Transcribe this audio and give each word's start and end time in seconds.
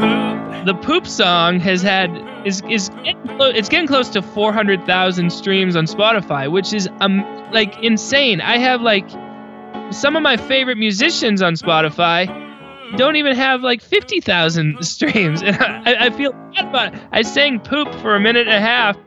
poop. 0.02 0.66
The 0.66 0.74
poop 0.82 1.06
song 1.06 1.60
has 1.60 1.84
had 1.84 2.10
is 2.48 2.64
is 2.68 2.90
it's 2.96 3.70
getting 3.70 3.86
close 3.86 4.10
to 4.10 4.24
400,000 4.24 5.30
streams 5.30 5.76
on 5.76 5.86
Spotify, 5.86 6.52
which 6.52 6.74
is 6.74 6.90
um 7.00 7.20
like 7.52 7.78
insane. 7.84 8.42
I 8.42 8.58
have 8.58 8.82
like 8.82 9.08
some 9.92 10.16
of 10.16 10.24
my 10.24 10.38
favorite 10.38 10.80
musicians 10.80 11.44
on 11.44 11.54
Spotify 11.54 12.43
don't 12.97 13.15
even 13.15 13.36
have 13.36 13.61
like 13.61 13.81
50,000 13.81 14.83
streams. 14.86 15.41
And 15.41 15.55
I, 15.57 16.07
I 16.07 16.09
feel 16.09 16.32
bad 16.32 16.68
about 16.68 16.93
it. 16.93 17.02
I 17.11 17.21
sang 17.21 17.59
poop 17.59 17.93
for 17.95 18.15
a 18.15 18.20
minute 18.20 18.47
and 18.47 18.55
a 18.55 18.61
half, 18.61 18.97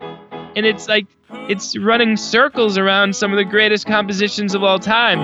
and 0.57 0.67
it's 0.67 0.89
like, 0.89 1.07
it's 1.49 1.77
running 1.79 2.17
circles 2.17 2.79
around 2.79 3.15
some 3.15 3.33
of 3.33 3.37
the 3.37 3.45
greatest 3.45 3.87
compositions 3.87 4.55
of 4.55 4.63
all 4.63 4.79
time. 4.79 5.19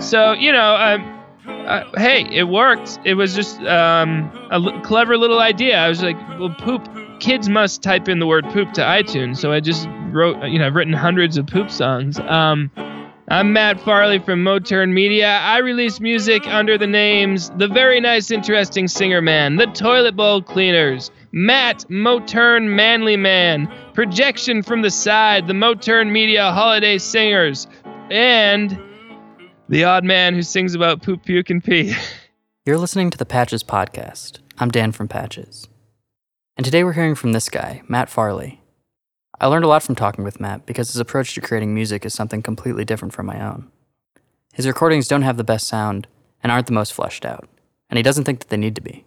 So, 0.00 0.32
you 0.32 0.52
know, 0.52 0.74
uh, 0.74 1.84
hey, 1.96 2.26
it 2.32 2.44
worked. 2.44 2.98
It 3.04 3.14
was 3.14 3.34
just 3.34 3.58
um, 3.60 4.30
a 4.50 4.54
l- 4.54 4.80
clever 4.80 5.18
little 5.18 5.40
idea. 5.40 5.76
I 5.78 5.88
was 5.88 6.02
like, 6.02 6.16
well, 6.38 6.54
poop. 6.58 6.88
Kids 7.20 7.48
must 7.48 7.82
type 7.82 8.08
in 8.08 8.20
the 8.20 8.26
word 8.26 8.44
poop 8.52 8.72
to 8.74 8.80
iTunes. 8.80 9.38
So 9.38 9.52
I 9.52 9.58
just 9.60 9.88
wrote, 10.12 10.40
you 10.46 10.58
know, 10.58 10.66
I've 10.68 10.74
written 10.76 10.92
hundreds 10.92 11.36
of 11.36 11.46
poop 11.48 11.68
songs. 11.68 12.18
Um, 12.20 12.70
I'm 13.30 13.52
Matt 13.52 13.78
Farley 13.82 14.20
from 14.20 14.42
Motern 14.42 14.94
Media. 14.94 15.28
I 15.28 15.58
release 15.58 16.00
music 16.00 16.46
under 16.46 16.78
the 16.78 16.86
names 16.86 17.50
The 17.58 17.68
Very 17.68 18.00
Nice 18.00 18.30
Interesting 18.30 18.88
Singer 18.88 19.20
Man, 19.20 19.56
The 19.56 19.66
Toilet 19.66 20.16
Bowl 20.16 20.40
Cleaners, 20.40 21.10
Matt 21.30 21.84
Motern 21.90 22.74
Manly 22.74 23.18
Man, 23.18 23.70
Projection 23.92 24.62
from 24.62 24.80
the 24.80 24.90
Side, 24.90 25.46
The 25.46 25.52
Motern 25.52 26.10
Media 26.10 26.52
Holiday 26.52 26.96
Singers, 26.96 27.66
and 28.10 28.78
The 29.68 29.84
Odd 29.84 30.04
Man 30.04 30.32
Who 30.32 30.40
Sings 30.40 30.74
About 30.74 31.02
Poop, 31.02 31.26
Puke, 31.26 31.50
and 31.50 31.62
Pee. 31.62 31.94
You're 32.64 32.78
listening 32.78 33.10
to 33.10 33.18
the 33.18 33.26
Patches 33.26 33.62
Podcast. 33.62 34.38
I'm 34.56 34.70
Dan 34.70 34.90
from 34.90 35.06
Patches. 35.06 35.68
And 36.56 36.64
today 36.64 36.82
we're 36.82 36.94
hearing 36.94 37.14
from 37.14 37.32
this 37.32 37.50
guy, 37.50 37.82
Matt 37.88 38.08
Farley. 38.08 38.62
I 39.40 39.46
learned 39.46 39.64
a 39.64 39.68
lot 39.68 39.82
from 39.82 39.94
talking 39.94 40.24
with 40.24 40.40
Matt 40.40 40.66
because 40.66 40.88
his 40.88 41.00
approach 41.00 41.34
to 41.34 41.40
creating 41.40 41.74
music 41.74 42.04
is 42.04 42.14
something 42.14 42.42
completely 42.42 42.84
different 42.84 43.14
from 43.14 43.26
my 43.26 43.40
own. 43.40 43.70
His 44.52 44.66
recordings 44.66 45.06
don't 45.06 45.22
have 45.22 45.36
the 45.36 45.44
best 45.44 45.68
sound 45.68 46.08
and 46.42 46.50
aren't 46.50 46.66
the 46.66 46.72
most 46.72 46.92
fleshed 46.92 47.24
out, 47.24 47.48
and 47.88 47.96
he 47.96 48.02
doesn't 48.02 48.24
think 48.24 48.40
that 48.40 48.48
they 48.48 48.56
need 48.56 48.74
to 48.74 48.80
be. 48.80 49.04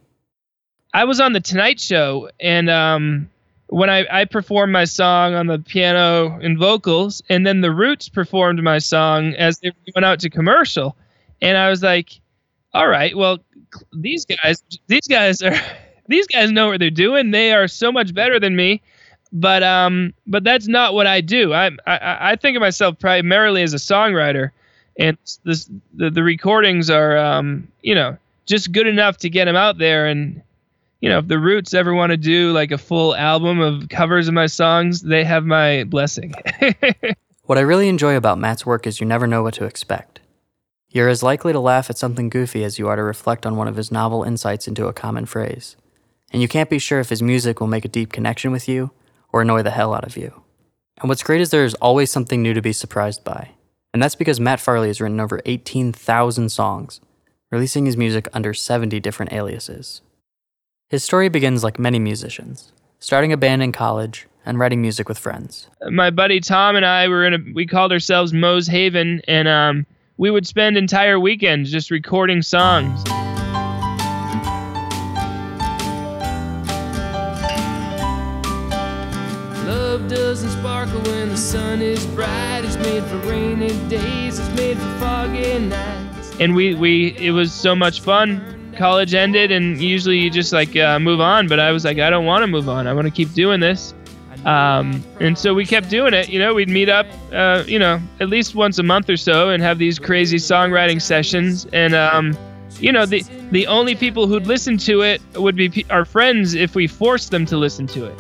I 0.94 1.04
was 1.04 1.20
on 1.20 1.34
the 1.34 1.42
Tonight 1.42 1.80
Show, 1.80 2.30
and 2.40 2.70
um, 2.70 3.30
when 3.68 3.90
I, 3.90 4.06
I 4.10 4.26
performed 4.26 4.72
my 4.72 4.86
song 4.86 5.34
on 5.34 5.48
the 5.48 5.60
piano 5.60 6.40
and 6.42 6.58
vocals, 6.58 7.22
and 7.30 7.46
then 7.46 7.62
the 7.62 7.72
Roots 7.72 8.08
performed 8.08 8.62
my 8.64 8.78
song 8.78 9.34
as 9.36 9.60
they 9.60 9.72
went 9.96 10.06
out 10.06 10.20
to 10.22 10.30
commercial, 10.30 10.96
and 11.42 11.58
I 11.58 11.70
was 11.70 11.84
like, 11.84 12.12
"All 12.74 12.88
right, 12.88 13.16
well, 13.16 13.40
these 13.94 14.26
guys, 14.26 14.64
these 14.88 15.08
guys 15.08 15.42
are, 15.42 15.56
these 16.08 16.28
guys 16.28 16.52
know 16.52 16.68
what 16.68 16.80
they're 16.80 16.90
doing. 16.90 17.32
They 17.32 17.52
are 17.54 17.68
so 17.68 17.92
much 17.92 18.14
better 18.14 18.40
than 18.40 18.56
me." 18.56 18.82
But 19.34 19.64
um, 19.64 20.14
but 20.28 20.44
that's 20.44 20.68
not 20.68 20.94
what 20.94 21.08
I 21.08 21.22
do. 21.22 21.54
I 21.54 21.68
I, 21.88 22.32
I 22.32 22.36
think 22.36 22.58
of 22.58 22.62
myself 22.62 23.00
primarily 23.00 23.64
as 23.64 23.74
a 23.74 23.78
songwriter, 23.78 24.52
and 25.00 25.18
this 25.44 25.70
the, 25.94 26.10
the 26.10 26.24
recordings 26.24 26.90
are 26.90 27.18
um, 27.18 27.68
you 27.82 27.96
know, 27.96 28.18
just 28.46 28.72
good 28.72 28.88
enough 28.88 29.18
to 29.18 29.30
get 29.30 29.46
them 29.46 29.56
out 29.56 29.78
there 29.78 30.08
and 30.08 30.42
you 31.02 31.10
know, 31.10 31.18
if 31.18 31.28
the 31.28 31.40
Roots 31.40 31.74
ever 31.74 31.94
want 31.94 32.12
to 32.12 32.18
do 32.18 32.52
like 32.52 32.72
a 32.72 32.78
full 32.78 33.16
album 33.16 33.60
of 33.60 33.90
covers 33.90 34.28
of 34.28 34.36
my 34.36 34.46
songs, 34.46 35.02
they 35.02 35.24
have 35.24 35.46
my 35.46 35.84
blessing. 35.86 36.34
what 37.46 37.58
I 37.58 37.62
really 37.62 37.90
enjoy 37.90 38.16
about 38.16 38.38
Matt's 38.38 38.66
work 38.68 38.86
is 38.86 39.00
you 39.00 39.08
never 39.08 39.26
know 39.26 39.42
what 39.42 39.56
to 39.56 39.66
expect. 39.66 40.20
You're 40.90 41.10
as 41.10 41.24
likely 41.24 41.54
to 41.54 41.60
laugh 41.60 41.90
at 41.90 41.98
something 41.98 42.30
goofy 42.30 42.64
as 42.64 42.78
you 42.78 42.88
are 42.88 42.96
to 42.96 43.04
reflect 43.04 43.46
on 43.46 43.56
one 43.56 43.68
of 43.68 43.78
his 43.78 43.92
novel 43.92 44.24
insights 44.24 44.68
into 44.68 44.88
a 44.88 44.94
common 44.94 45.26
phrase. 45.26 45.76
And 46.32 46.42
you 46.42 46.48
can't 46.48 46.70
be 46.70 46.80
sure 46.80 47.00
if 47.00 47.10
his 47.10 47.24
music 47.24 47.60
will 47.60 47.68
make 47.68 47.86
a 47.86 47.90
deep 47.90 48.14
connection 48.14 48.52
with 48.52 48.70
you 48.70 48.92
or 49.32 49.42
annoy 49.42 49.62
the 49.62 49.72
hell 49.72 49.94
out 49.94 50.06
of 50.06 50.18
you. 50.18 50.42
And 51.00 51.10
what's 51.10 51.24
great 51.24 51.42
is 51.42 51.50
there 51.50 51.66
is 51.66 51.74
always 51.76 52.12
something 52.12 52.42
new 52.42 52.54
to 52.54 52.62
be 52.62 52.74
surprised 52.74 53.24
by. 53.24 53.52
And 53.94 54.02
that's 54.02 54.16
because 54.16 54.40
Matt 54.40 54.60
Farley 54.60 54.88
has 54.88 55.02
written 55.02 55.20
over 55.20 55.42
18,000 55.46 56.50
songs, 56.50 57.02
releasing 57.52 57.86
his 57.86 57.98
music 57.98 58.28
under 58.34 58.54
70 58.54 59.00
different 59.00 59.34
aliases. 59.34 60.02
His 60.90 61.04
story 61.04 61.30
begins 61.30 61.64
like 61.64 61.80
many 61.80 62.00
musicians, 62.00 62.72
starting 63.00 63.34
a 63.34 63.38
band 63.38 63.64
in 63.64 63.72
college 63.72 64.28
and 64.46 64.60
writing 64.60 64.82
music 64.82 65.08
with 65.08 65.18
friends. 65.18 65.68
My 65.90 66.10
buddy 66.10 66.40
Tom 66.40 66.76
and 66.76 66.86
I 66.86 67.08
were 67.08 67.26
in 67.26 67.34
a 67.34 67.38
we 67.54 67.66
called 67.66 67.92
ourselves 67.92 68.34
Moe's 68.34 68.68
Haven 68.68 69.22
and 69.28 69.48
um 69.48 69.86
we 70.18 70.30
would 70.30 70.46
spend 70.46 70.78
entire 70.78 71.20
weekends 71.20 71.72
just 71.72 71.92
recording 71.92 72.42
songs. 72.42 73.04
Sun 81.42 81.82
is 81.82 82.06
bright. 82.08 82.62
It's 82.64 82.78
made 82.78 83.04
for 83.06 83.18
rainy 83.28 83.70
days. 83.90 84.38
It's 84.38 84.50
made 84.56 84.78
for 84.78 85.00
foggy 85.00 85.58
nights. 85.58 86.36
And 86.40 86.56
we 86.56 86.76
we 86.76 87.18
it 87.18 87.32
was 87.32 87.52
so 87.52 87.76
much 87.76 88.02
fun. 88.02 88.74
College 88.78 89.14
ended, 89.14 89.52
and 89.52 89.82
usually 89.82 90.20
you 90.20 90.30
just 90.30 90.54
like 90.54 90.76
uh, 90.76 91.00
move 91.00 91.20
on. 91.20 91.48
But 91.48 91.60
I 91.60 91.72
was 91.72 91.84
like, 91.84 91.98
I 91.98 92.10
don't 92.10 92.26
want 92.26 92.44
to 92.44 92.48
move 92.48 92.70
on. 92.70 92.88
I 92.88 92.94
want 92.94 93.08
to 93.08 93.12
keep 93.12 93.34
doing 93.34 93.60
this. 93.60 93.94
Um, 94.46 95.04
and 95.20 95.38
so 95.38 95.54
we 95.54 95.66
kept 95.66 95.90
doing 95.90 96.14
it. 96.14 96.30
You 96.30 96.40
know, 96.40 96.54
we'd 96.54 96.70
meet 96.70 96.90
up, 96.90 97.06
uh, 97.32 97.64
you 97.68 97.78
know, 97.78 98.00
at 98.20 98.30
least 98.30 98.56
once 98.56 98.80
a 98.80 98.84
month 98.84 99.10
or 99.10 99.18
so, 99.18 99.50
and 99.50 99.62
have 99.62 99.78
these 99.78 100.00
crazy 100.00 100.38
songwriting 100.38 101.02
sessions. 101.02 101.66
And 101.74 101.96
um, 101.96 102.38
you 102.80 102.92
know, 102.92 103.08
the 103.08 103.24
the 103.52 103.66
only 103.66 103.96
people 103.96 104.28
who'd 104.28 104.46
listen 104.46 104.78
to 104.80 105.02
it 105.02 105.22
would 105.36 105.56
be 105.56 105.70
pe- 105.70 105.90
our 105.90 106.06
friends 106.06 106.54
if 106.54 106.76
we 106.76 106.86
forced 106.88 107.32
them 107.32 107.48
to 107.48 107.58
listen 107.58 107.88
to 107.88 108.06
it. 108.06 108.18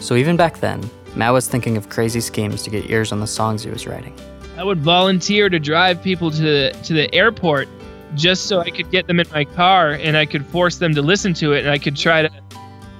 So 0.00 0.14
even 0.14 0.36
back 0.36 0.60
then, 0.60 0.88
Matt 1.14 1.32
was 1.32 1.48
thinking 1.48 1.76
of 1.76 1.88
crazy 1.88 2.20
schemes 2.20 2.62
to 2.62 2.70
get 2.70 2.88
ears 2.90 3.12
on 3.12 3.20
the 3.20 3.26
songs 3.26 3.64
he 3.64 3.70
was 3.70 3.86
writing. 3.86 4.14
I 4.56 4.64
would 4.64 4.80
volunteer 4.80 5.48
to 5.48 5.58
drive 5.58 6.02
people 6.02 6.30
to 6.30 6.42
the, 6.42 6.76
to 6.84 6.92
the 6.92 7.12
airport 7.14 7.68
just 8.14 8.46
so 8.46 8.60
I 8.60 8.70
could 8.70 8.90
get 8.90 9.06
them 9.06 9.20
in 9.20 9.26
my 9.32 9.44
car 9.44 9.92
and 9.92 10.16
I 10.16 10.26
could 10.26 10.44
force 10.46 10.78
them 10.78 10.94
to 10.94 11.02
listen 11.02 11.34
to 11.34 11.52
it 11.52 11.60
and 11.60 11.70
I 11.70 11.78
could 11.78 11.96
try 11.96 12.22
to 12.22 12.30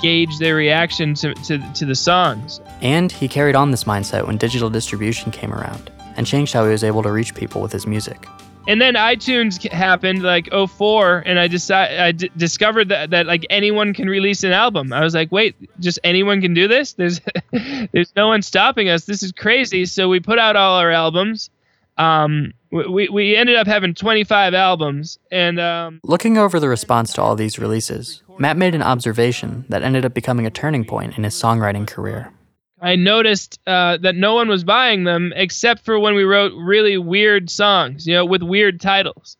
gauge 0.01 0.39
their 0.39 0.55
reaction 0.55 1.15
to, 1.15 1.35
to, 1.35 1.59
to 1.75 1.85
the 1.85 1.95
songs. 1.95 2.61
And 2.81 3.13
he 3.13 3.29
carried 3.29 3.55
on 3.55 3.71
this 3.71 3.85
mindset 3.85 4.27
when 4.27 4.39
digital 4.39 4.71
distribution 4.71 5.31
came 5.31 5.53
around 5.53 5.91
and 6.17 6.27
changed 6.27 6.53
how 6.53 6.65
he 6.65 6.71
was 6.71 6.85
able 6.85 7.03
to 7.03 7.13
reach 7.13 7.35
people 7.35 7.61
with 7.61 7.73
his 7.73 7.87
music. 7.87 8.27
And 8.71 8.81
then 8.81 8.95
iTunes 8.95 9.69
happened 9.73 10.23
like 10.23 10.49
04 10.53 11.25
and 11.27 11.41
I 11.41 11.49
decided 11.49 11.99
I 11.99 12.13
d- 12.13 12.31
discovered 12.37 12.89
that, 12.91 13.11
that 13.11 13.27
like 13.27 13.45
anyone 13.51 13.93
can 13.93 14.09
release 14.09 14.45
an 14.45 14.53
album. 14.53 14.93
I 14.93 15.03
was 15.03 15.13
like, 15.13 15.33
"Wait, 15.33 15.57
just 15.81 15.99
anyone 16.05 16.41
can 16.41 16.55
do 16.55 16.69
this? 16.69 16.93
There's 16.93 17.21
there's 17.93 18.13
no 18.15 18.29
one 18.29 18.43
stopping 18.43 18.89
us. 18.89 19.07
This 19.07 19.25
is 19.25 19.33
crazy." 19.33 19.87
So 19.87 20.09
we 20.09 20.21
put 20.21 20.39
out 20.39 20.55
all 20.55 20.79
our 20.79 20.93
albums. 20.93 21.51
Um, 21.99 22.53
we, 22.71 23.09
we 23.09 23.35
ended 23.35 23.57
up 23.57 23.67
having 23.67 23.93
25 23.93 24.55
albums 24.55 25.19
and 25.33 25.59
um, 25.59 26.01
Looking 26.05 26.39
over 26.39 26.61
the 26.61 26.69
response 26.69 27.13
to 27.15 27.23
all 27.23 27.35
these 27.35 27.59
releases, 27.59 28.23
Matt 28.39 28.57
made 28.57 28.77
an 28.77 28.83
observation 28.83 29.65
that 29.69 29.83
ended 29.83 30.05
up 30.05 30.15
becoming 30.15 30.47
a 30.47 30.51
turning 30.51 30.85
point 30.85 31.19
in 31.19 31.25
his 31.25 31.35
songwriting 31.35 31.89
career. 31.89 32.33
I 32.81 32.97
noticed 32.97 33.61
uh, 33.67 33.99
that 33.99 34.17
no 34.17 34.35
one 34.35 34.49
was 34.49 34.65
buying 34.65 35.05
them 35.05 35.33
except 35.37 35.85
for 35.85 35.99
when 35.99 36.15
we 36.15 36.25
wrote 36.25 36.53
really 36.57 36.97
weird 36.97 37.51
songs, 37.51 38.07
you 38.07 38.15
know, 38.15 38.25
with 38.25 38.43
weird 38.43 38.81
titles. 38.81 39.37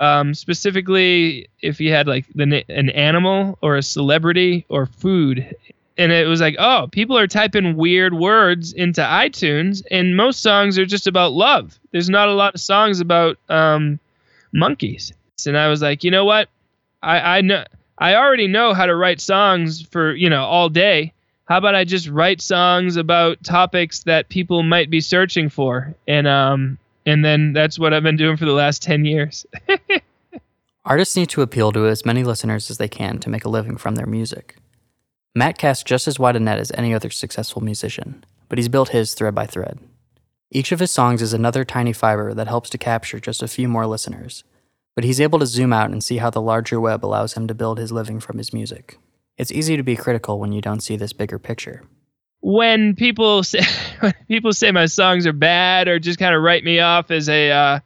Um, 0.00 0.34
specifically, 0.34 1.48
if 1.60 1.80
you 1.80 1.92
had 1.92 2.06
like 2.06 2.26
the 2.34 2.64
an 2.68 2.90
animal 2.90 3.58
or 3.62 3.76
a 3.76 3.82
celebrity 3.82 4.64
or 4.68 4.86
food, 4.86 5.56
and 5.96 6.12
it 6.12 6.28
was 6.28 6.40
like, 6.40 6.54
oh, 6.58 6.88
people 6.92 7.18
are 7.18 7.26
typing 7.26 7.76
weird 7.76 8.14
words 8.14 8.72
into 8.72 9.00
iTunes, 9.00 9.82
and 9.90 10.16
most 10.16 10.40
songs 10.40 10.78
are 10.78 10.86
just 10.86 11.08
about 11.08 11.32
love. 11.32 11.78
There's 11.90 12.08
not 12.08 12.28
a 12.28 12.34
lot 12.34 12.54
of 12.54 12.60
songs 12.60 13.00
about 13.00 13.38
um, 13.48 13.98
monkeys. 14.52 15.12
And 15.46 15.58
I 15.58 15.68
was 15.68 15.82
like, 15.82 16.04
you 16.04 16.10
know 16.12 16.24
what? 16.24 16.48
I 17.02 17.38
I 17.38 17.40
know 17.40 17.64
I 17.98 18.14
already 18.14 18.46
know 18.46 18.74
how 18.74 18.86
to 18.86 18.94
write 18.94 19.20
songs 19.20 19.82
for 19.82 20.14
you 20.14 20.30
know 20.30 20.44
all 20.44 20.68
day 20.68 21.12
how 21.48 21.56
about 21.56 21.74
I 21.74 21.84
just 21.84 22.08
write 22.08 22.42
songs 22.42 22.96
about 22.96 23.42
topics 23.42 24.02
that 24.02 24.28
people 24.28 24.62
might 24.62 24.90
be 24.90 25.00
searching 25.00 25.48
for, 25.48 25.94
and 26.06 26.28
um, 26.28 26.76
and 27.06 27.24
then 27.24 27.54
that's 27.54 27.78
what 27.78 27.94
I've 27.94 28.02
been 28.02 28.18
doing 28.18 28.36
for 28.36 28.44
the 28.44 28.52
last 28.52 28.82
ten 28.82 29.06
years. 29.06 29.46
Artists 30.84 31.16
need 31.16 31.30
to 31.30 31.42
appeal 31.42 31.72
to 31.72 31.86
as 31.86 32.04
many 32.04 32.22
listeners 32.22 32.70
as 32.70 32.76
they 32.76 32.88
can 32.88 33.18
to 33.20 33.30
make 33.30 33.46
a 33.46 33.48
living 33.48 33.78
from 33.78 33.94
their 33.94 34.06
music. 34.06 34.56
Matt 35.34 35.56
casts 35.56 35.84
just 35.84 36.06
as 36.06 36.18
wide 36.18 36.36
a 36.36 36.40
net 36.40 36.58
as 36.58 36.70
any 36.72 36.92
other 36.92 37.10
successful 37.10 37.62
musician, 37.62 38.24
but 38.50 38.58
he's 38.58 38.68
built 38.68 38.90
his 38.90 39.14
thread 39.14 39.34
by 39.34 39.46
thread. 39.46 39.78
Each 40.50 40.70
of 40.70 40.80
his 40.80 40.90
songs 40.90 41.22
is 41.22 41.32
another 41.32 41.64
tiny 41.64 41.92
fiber 41.94 42.34
that 42.34 42.48
helps 42.48 42.68
to 42.70 42.78
capture 42.78 43.20
just 43.20 43.42
a 43.42 43.48
few 43.48 43.68
more 43.68 43.86
listeners, 43.86 44.44
but 44.94 45.04
he's 45.04 45.20
able 45.20 45.38
to 45.38 45.46
zoom 45.46 45.72
out 45.72 45.90
and 45.90 46.04
see 46.04 46.18
how 46.18 46.28
the 46.28 46.42
larger 46.42 46.78
web 46.78 47.04
allows 47.04 47.34
him 47.34 47.46
to 47.46 47.54
build 47.54 47.78
his 47.78 47.92
living 47.92 48.20
from 48.20 48.36
his 48.36 48.52
music. 48.52 48.98
It's 49.38 49.52
easy 49.52 49.76
to 49.76 49.82
be 49.82 49.96
critical 49.96 50.38
when 50.38 50.52
you 50.52 50.60
don't 50.60 50.80
see 50.80 50.96
this 50.96 51.12
bigger 51.12 51.38
picture. 51.38 51.84
When 52.40 52.94
people 52.94 53.42
say 53.44 53.62
when 54.00 54.14
people 54.26 54.52
say 54.52 54.70
my 54.72 54.86
songs 54.86 55.26
are 55.26 55.32
bad 55.32 55.88
or 55.88 55.98
just 55.98 56.18
kind 56.18 56.34
of 56.34 56.42
write 56.42 56.64
me 56.64 56.80
off 56.80 57.10
as 57.10 57.28
a 57.28 57.50
uh, 57.50 57.80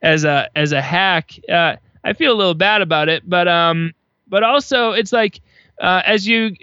as 0.00 0.24
a 0.24 0.48
as 0.56 0.72
a 0.72 0.80
hack, 0.80 1.32
uh, 1.48 1.76
I 2.04 2.12
feel 2.14 2.32
a 2.32 2.38
little 2.38 2.54
bad 2.54 2.80
about 2.82 3.08
it. 3.08 3.28
But 3.28 3.48
um, 3.48 3.92
but 4.28 4.42
also 4.42 4.92
it's 4.92 5.12
like 5.12 5.40
uh, 5.80 6.02
as 6.06 6.26
you 6.26 6.54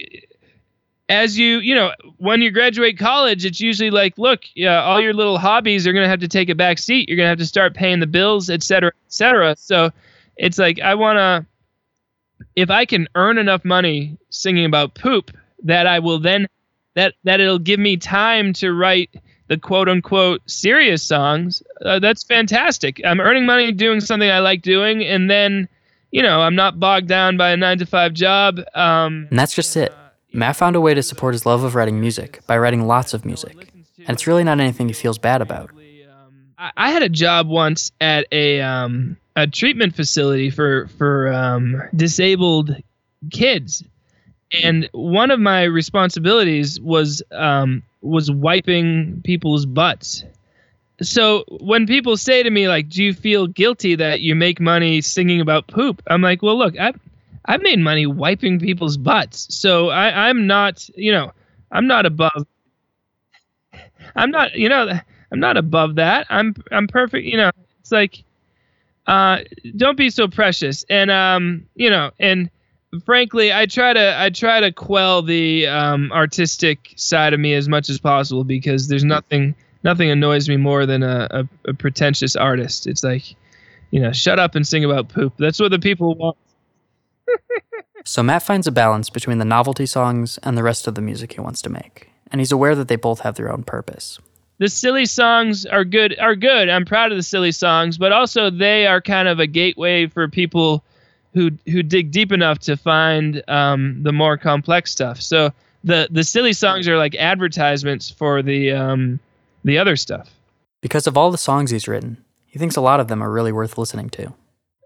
as 1.09 1.37
you 1.37 1.57
you 1.57 1.75
know 1.75 1.91
when 2.17 2.41
you 2.41 2.51
graduate 2.51 2.97
college 2.97 3.43
it's 3.43 3.59
usually 3.59 3.89
like 3.89 4.17
look 4.17 4.41
yeah 4.55 4.83
all 4.83 5.01
your 5.01 5.13
little 5.13 5.39
hobbies 5.39 5.87
are 5.87 5.93
going 5.93 6.05
to 6.05 6.09
have 6.09 6.19
to 6.19 6.27
take 6.27 6.49
a 6.49 6.55
back 6.55 6.77
seat 6.77 7.09
you're 7.09 7.17
going 7.17 7.25
to 7.25 7.29
have 7.29 7.39
to 7.39 7.47
start 7.47 7.73
paying 7.73 7.99
the 7.99 8.05
bills 8.05 8.49
et 8.49 8.61
cetera 8.61 8.89
et 8.89 9.11
cetera 9.11 9.55
so 9.57 9.89
it's 10.37 10.59
like 10.59 10.79
i 10.79 10.93
want 10.93 11.17
to 11.17 11.43
if 12.55 12.69
i 12.69 12.85
can 12.85 13.07
earn 13.15 13.37
enough 13.37 13.63
money 13.65 14.17
singing 14.29 14.65
about 14.65 14.95
poop 14.95 15.31
that 15.63 15.87
i 15.87 15.99
will 15.99 16.19
then 16.19 16.47
that 16.95 17.13
that 17.23 17.39
it'll 17.39 17.59
give 17.59 17.79
me 17.79 17.97
time 17.97 18.53
to 18.53 18.71
write 18.73 19.09
the 19.47 19.57
quote 19.57 19.89
unquote 19.89 20.41
serious 20.49 21.03
songs 21.03 21.63
uh, 21.85 21.99
that's 21.99 22.23
fantastic 22.23 23.01
i'm 23.05 23.19
earning 23.19 23.45
money 23.45 23.71
doing 23.71 23.99
something 23.99 24.29
i 24.29 24.39
like 24.39 24.61
doing 24.61 25.03
and 25.03 25.29
then 25.29 25.67
you 26.11 26.21
know 26.21 26.41
i'm 26.41 26.55
not 26.55 26.79
bogged 26.79 27.07
down 27.07 27.37
by 27.37 27.49
a 27.51 27.57
nine 27.57 27.77
to 27.77 27.85
five 27.85 28.13
job 28.13 28.59
um, 28.75 29.27
And 29.29 29.39
that's 29.39 29.53
just 29.55 29.75
it. 29.77 29.93
Matt 30.31 30.55
found 30.55 30.75
a 30.75 30.81
way 30.81 30.93
to 30.93 31.01
support 31.01 31.33
his 31.33 31.45
love 31.45 31.63
of 31.63 31.73
writing 31.73 31.99
music 31.99 32.41
by 32.45 32.57
writing 32.57 32.85
lots 32.85 33.13
of 33.15 33.25
music. 33.25 33.71
And 33.97 34.09
it's 34.09 34.27
really 34.27 34.43
not 34.43 34.59
anything 34.59 34.87
he 34.87 34.93
feels 34.93 35.17
bad 35.17 35.41
about. 35.41 35.71
I, 36.57 36.71
I 36.77 36.91
had 36.91 37.01
a 37.01 37.09
job 37.09 37.47
once 37.47 37.91
at 37.99 38.27
a 38.31 38.61
um, 38.61 39.17
a 39.39 39.47
treatment 39.47 39.95
facility 39.95 40.49
for 40.49 40.87
for 40.97 41.31
um, 41.33 41.81
disabled 41.95 42.75
kids, 43.31 43.83
and 44.63 44.89
one 44.93 45.31
of 45.31 45.39
my 45.39 45.63
responsibilities 45.63 46.79
was 46.79 47.23
um, 47.31 47.83
was 48.01 48.29
wiping 48.31 49.21
people's 49.23 49.65
butts. 49.65 50.23
So 51.01 51.45
when 51.61 51.87
people 51.87 52.17
say 52.17 52.43
to 52.43 52.49
me 52.49 52.67
like, 52.67 52.89
"Do 52.89 53.03
you 53.03 53.13
feel 53.13 53.47
guilty 53.47 53.95
that 53.95 54.19
you 54.21 54.35
make 54.35 54.59
money 54.59 55.01
singing 55.01 55.41
about 55.41 55.67
poop?" 55.67 56.01
I'm 56.07 56.21
like, 56.21 56.41
"Well, 56.41 56.57
look, 56.57 56.77
I've 56.77 56.99
I've 57.45 57.61
made 57.61 57.79
money 57.79 58.05
wiping 58.05 58.59
people's 58.59 58.97
butts, 58.97 59.53
so 59.55 59.89
I, 59.89 60.29
I'm 60.29 60.45
not, 60.47 60.87
you 60.95 61.11
know, 61.11 61.31
I'm 61.71 61.87
not 61.87 62.05
above. 62.05 62.45
I'm 64.15 64.31
not, 64.31 64.55
you 64.55 64.69
know, 64.69 64.89
I'm 65.31 65.39
not 65.39 65.57
above 65.57 65.95
that. 65.95 66.27
I'm 66.29 66.55
I'm 66.71 66.87
perfect. 66.87 67.25
You 67.25 67.37
know, 67.37 67.51
it's 67.79 67.91
like, 67.91 68.23
uh, 69.09 69.39
don't 69.75 69.97
be 69.97 70.11
so 70.11 70.27
precious. 70.27 70.85
And 70.87 71.09
um, 71.09 71.65
you 71.73 71.89
know, 71.89 72.11
and 72.19 72.49
frankly, 73.05 73.51
I 73.51 73.65
try 73.65 73.91
to 73.91 74.15
I 74.21 74.29
try 74.29 74.59
to 74.59 74.71
quell 74.71 75.23
the 75.23 75.65
um, 75.67 76.11
artistic 76.11 76.93
side 76.95 77.33
of 77.33 77.39
me 77.39 77.55
as 77.55 77.67
much 77.67 77.89
as 77.89 77.99
possible 77.99 78.43
because 78.43 78.87
there's 78.87 79.03
nothing 79.03 79.55
nothing 79.83 80.11
annoys 80.11 80.47
me 80.47 80.57
more 80.57 80.85
than 80.85 81.01
a, 81.01 81.27
a, 81.31 81.69
a 81.69 81.73
pretentious 81.73 82.35
artist. 82.35 82.85
It's 82.85 83.03
like, 83.03 83.35
you 83.89 83.99
know, 83.99 84.11
shut 84.11 84.37
up 84.37 84.53
and 84.53 84.67
sing 84.67 84.85
about 84.85 85.09
poop. 85.09 85.33
That's 85.39 85.59
what 85.59 85.71
the 85.71 85.79
people 85.79 86.15
want. 86.15 86.37
So 88.05 88.23
Matt 88.23 88.43
finds 88.43 88.65
a 88.65 88.71
balance 88.71 89.09
between 89.09 89.39
the 89.39 89.45
novelty 89.45 89.85
songs 89.85 90.39
and 90.41 90.57
the 90.57 90.63
rest 90.63 90.87
of 90.87 90.95
the 90.95 91.01
music 91.01 91.33
he 91.33 91.41
wants 91.41 91.61
to 91.63 91.69
make. 91.69 92.09
And 92.31 92.39
he's 92.39 92.51
aware 92.51 92.73
that 92.73 92.87
they 92.87 92.95
both 92.95 93.19
have 93.19 93.35
their 93.35 93.51
own 93.51 93.63
purpose. 93.63 94.19
The 94.59 94.69
silly 94.69 95.05
songs 95.05 95.65
are 95.65 95.83
good 95.83 96.17
are 96.19 96.35
good. 96.35 96.69
I'm 96.69 96.85
proud 96.85 97.11
of 97.11 97.17
the 97.17 97.23
silly 97.23 97.51
songs, 97.51 97.97
but 97.97 98.11
also 98.11 98.49
they 98.49 98.85
are 98.85 99.01
kind 99.01 99.27
of 99.27 99.39
a 99.39 99.47
gateway 99.47 100.07
for 100.07 100.27
people 100.27 100.83
who 101.33 101.51
who 101.65 101.81
dig 101.81 102.11
deep 102.11 102.31
enough 102.31 102.59
to 102.59 102.77
find 102.77 103.41
um, 103.47 104.03
the 104.03 104.11
more 104.11 104.37
complex 104.37 104.91
stuff. 104.91 105.21
So 105.21 105.51
the 105.83 106.07
the 106.11 106.23
silly 106.23 106.53
songs 106.53 106.87
are 106.87 106.97
like 106.97 107.15
advertisements 107.15 108.09
for 108.09 108.41
the 108.41 108.71
um, 108.73 109.19
the 109.63 109.77
other 109.77 109.95
stuff. 109.95 110.29
Because 110.81 111.07
of 111.07 111.17
all 111.17 111.31
the 111.31 111.37
songs 111.37 111.71
he's 111.71 111.87
written, 111.87 112.23
he 112.45 112.59
thinks 112.59 112.75
a 112.75 112.81
lot 112.81 112.99
of 112.99 113.07
them 113.07 113.23
are 113.23 113.31
really 113.31 113.51
worth 113.51 113.77
listening 113.77 114.09
to. 114.11 114.33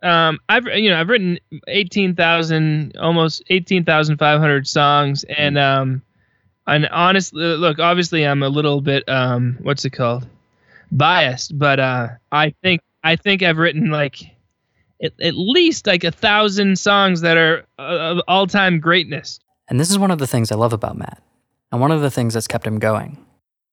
Um, 0.03 0.39
I've 0.49 0.67
you 0.67 0.89
know 0.89 0.99
I've 0.99 1.09
written 1.09 1.39
eighteen 1.67 2.13
thousand 2.13 2.95
almost 2.97 3.43
eighteen 3.49 3.85
thousand 3.85 4.17
five 4.17 4.39
hundred 4.39 4.67
songs, 4.67 5.23
and 5.23 5.57
um, 5.57 6.01
and 6.68 6.88
honestly, 6.88 7.42
look, 7.42 7.80
obviously 7.80 8.25
I'm 8.25 8.44
a 8.44 8.50
little 8.50 8.81
bit 8.81 9.07
um, 9.07 9.57
what's 9.62 9.86
it 9.86 9.92
called, 9.92 10.25
biased, 10.92 11.57
but 11.57 11.80
uh, 11.80 12.07
I 12.31 12.54
think 12.62 12.81
I 13.04 13.15
think 13.15 13.44
I've 13.44 13.57
written 13.57 13.89
like 13.89 14.21
at, 15.01 15.13
at 15.21 15.36
least 15.36 15.88
like 15.88 16.04
a 16.04 16.12
thousand 16.12 16.80
songs 16.80 17.21
that 17.21 17.38
are 17.38 17.65
uh, 17.77 17.81
of 17.81 18.21
all 18.27 18.48
time 18.48 18.80
greatness. 18.80 19.39
And 19.69 19.80
this 19.80 19.89
is 19.89 20.00
one 20.00 20.12
of 20.12 20.19
the 20.19 20.27
things 20.27 20.51
I 20.51 20.56
love 20.56 20.74
about 20.74 20.98
Matt, 20.98 21.21
and 21.71 21.81
one 21.81 21.92
of 21.92 22.01
the 22.01 22.12
things 22.12 22.33
that's 22.33 22.48
kept 22.48 22.68
him 22.68 22.80
going. 22.80 23.18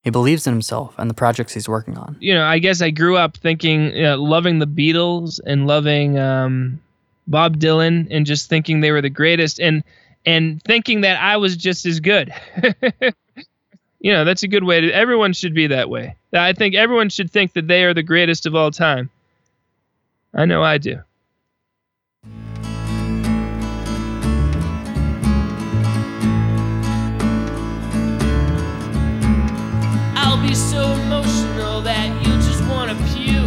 He 0.03 0.11
believes 0.11 0.47
in 0.47 0.55
himself 0.55 0.95
and 0.99 1.11
the 1.11 1.15
projects 1.15 1.53
he's 1.53 1.69
working 1.69 1.99
on. 1.99 2.17
You 2.21 2.33
know, 2.33 2.45
I 2.45 2.59
guess 2.59 2.81
I 2.81 2.89
grew 2.91 3.19
up 3.19 3.37
thinking, 3.37 3.95
you 3.95 4.03
know, 4.05 4.17
loving 4.17 4.59
the 4.59 4.67
Beatles 4.67 5.41
and 5.45 5.67
loving 5.67 6.19
um, 6.19 6.81
Bob 7.27 7.59
Dylan, 7.59 8.09
and 8.11 8.25
just 8.25 8.49
thinking 8.49 8.81
they 8.81 8.93
were 8.93 9.03
the 9.03 9.11
greatest, 9.11 9.61
and 9.61 9.85
and 10.27 10.63
thinking 10.63 11.03
that 11.03 11.21
I 11.21 11.37
was 11.37 11.57
just 11.57 11.87
as 11.87 12.01
good. 12.01 12.33
you 14.01 14.13
know, 14.13 14.25
that's 14.25 14.43
a 14.43 14.49
good 14.49 14.65
way 14.65 14.81
to. 14.81 14.93
Everyone 14.93 15.33
should 15.33 15.55
be 15.55 15.67
that 15.69 15.89
way. 15.89 16.17
I 16.33 16.53
think 16.53 16.75
everyone 16.75 17.09
should 17.09 17.31
think 17.31 17.55
that 17.55 17.67
they 17.67 17.85
are 17.85 17.95
the 17.95 18.03
greatest 18.03 18.47
of 18.47 18.55
all 18.55 18.71
time. 18.71 19.11
I 20.35 20.45
know 20.45 20.63
I 20.63 20.79
do. 20.79 20.99
I'll 30.15 30.41
be 30.41 30.55
so 30.55 30.93
emotional 30.93 31.81
that 31.83 32.25
you 32.25 32.33
just 32.35 32.63
wanna 32.69 32.95
puke. 33.13 33.41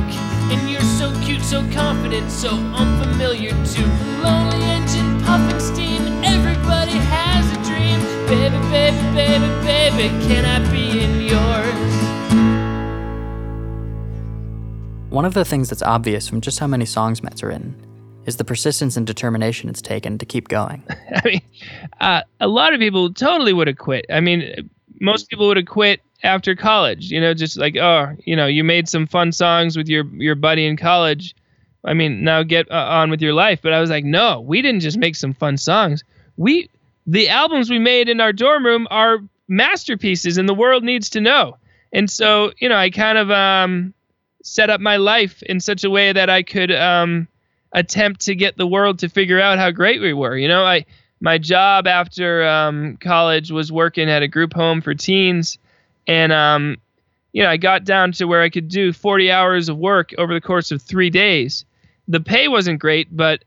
And 0.52 0.70
you're 0.70 0.82
so 0.82 1.14
cute, 1.24 1.42
so 1.42 1.62
confident, 1.72 2.30
so 2.30 2.50
unfamiliar 2.50 3.52
too. 3.66 4.13
Baby, 9.14 9.40
baby, 9.40 9.48
baby, 9.66 10.10
can 10.26 10.46
I 10.46 10.72
be 10.72 11.04
in 11.04 11.22
yours? 11.22 11.94
One 15.12 15.26
of 15.26 15.34
the 15.36 15.46
things 15.46 15.70
that's 15.70 15.84
obvious 15.84 16.28
from 16.28 16.42
just 16.42 16.60
how 16.60 16.68
many 16.68 16.86
songs 16.86 17.22
Matt's 17.22 17.44
written 17.44 17.76
is 18.26 18.38
the 18.38 18.44
persistence 18.44 18.98
and 18.98 19.06
determination 19.06 19.70
it's 19.70 19.82
taken 19.82 20.18
to 20.18 20.26
keep 20.26 20.48
going. 20.48 20.84
I 21.16 21.22
mean, 21.26 21.42
uh, 22.00 22.22
a 22.40 22.48
lot 22.48 22.74
of 22.74 22.80
people 22.80 23.14
totally 23.14 23.54
would 23.54 23.68
have 23.68 23.78
quit. 23.78 24.06
I 24.10 24.20
mean, 24.20 24.70
most 25.00 25.30
people 25.30 25.48
would 25.48 25.58
have 25.58 25.68
quit 25.68 26.02
after 26.24 26.56
college. 26.56 27.12
You 27.12 27.22
know, 27.22 27.34
just 27.34 27.58
like, 27.58 27.76
oh, 27.78 28.16
you 28.26 28.36
know, 28.36 28.48
you 28.48 28.64
made 28.64 28.90
some 28.90 29.06
fun 29.06 29.32
songs 29.32 29.78
with 29.78 29.88
your 29.88 30.06
your 30.16 30.36
buddy 30.36 30.66
in 30.66 30.78
college. 30.78 31.36
I 31.86 31.94
mean, 31.94 32.24
now 32.24 32.44
get 32.44 32.72
uh, 32.72 32.88
on 32.90 33.12
with 33.12 33.22
your 33.22 33.34
life. 33.34 33.60
But 33.62 33.74
I 33.74 33.82
was 33.82 33.90
like, 33.90 34.06
no, 34.06 34.42
we 34.42 34.62
didn't 34.62 34.80
just 34.80 34.98
make 34.98 35.16
some 35.16 35.34
fun 35.34 35.58
songs. 35.58 36.04
We 36.38 36.70
the 37.06 37.30
albums 37.30 37.70
we 37.70 37.80
made 37.80 38.10
in 38.10 38.22
our 38.22 38.34
dorm 38.34 38.66
room 38.66 38.88
are 38.90 39.20
masterpieces, 39.48 40.38
and 40.38 40.48
the 40.48 40.54
world 40.54 40.84
needs 40.84 41.10
to 41.12 41.22
know. 41.22 41.58
And 41.92 42.10
so, 42.10 42.52
you 42.60 42.70
know, 42.70 42.76
I 42.76 42.90
kind 42.90 43.18
of 43.18 43.30
um, 43.30 43.94
set 44.44 44.70
up 44.70 44.82
my 44.82 44.98
life 44.98 45.44
in 45.44 45.60
such 45.60 45.84
a 45.84 45.90
way 45.90 46.12
that 46.12 46.30
I 46.30 46.44
could 46.44 46.72
um, 46.72 47.28
attempt 47.72 48.22
to 48.22 48.36
get 48.36 48.58
the 48.58 48.68
world 48.68 49.00
to 49.00 49.10
figure 49.10 49.40
out 49.40 49.60
how 49.60 49.72
great 49.72 50.02
we 50.02 50.14
were. 50.14 50.38
You 50.38 50.48
know, 50.48 50.66
I 50.66 50.86
my 51.20 51.38
job 51.38 51.88
after 51.88 52.46
um, 52.46 52.98
college 52.98 53.50
was 53.52 53.72
working 53.72 54.10
at 54.10 54.24
a 54.24 54.28
group 54.28 54.54
home 54.54 54.82
for 54.82 54.94
teens, 54.94 55.58
and 56.08 56.34
um, 56.34 56.78
you 57.32 57.44
know, 57.44 57.50
I 57.50 57.58
got 57.58 57.84
down 57.84 58.12
to 58.14 58.26
where 58.26 58.42
I 58.42 58.50
could 58.50 58.68
do 58.68 58.94
40 58.94 59.32
hours 59.32 59.70
of 59.70 59.78
work 59.78 60.12
over 60.18 60.34
the 60.34 60.42
course 60.42 60.72
of 60.72 60.82
three 60.82 61.10
days. 61.10 61.66
The 62.08 62.20
pay 62.20 62.48
wasn't 62.48 62.80
great, 62.80 63.16
but 63.16 63.44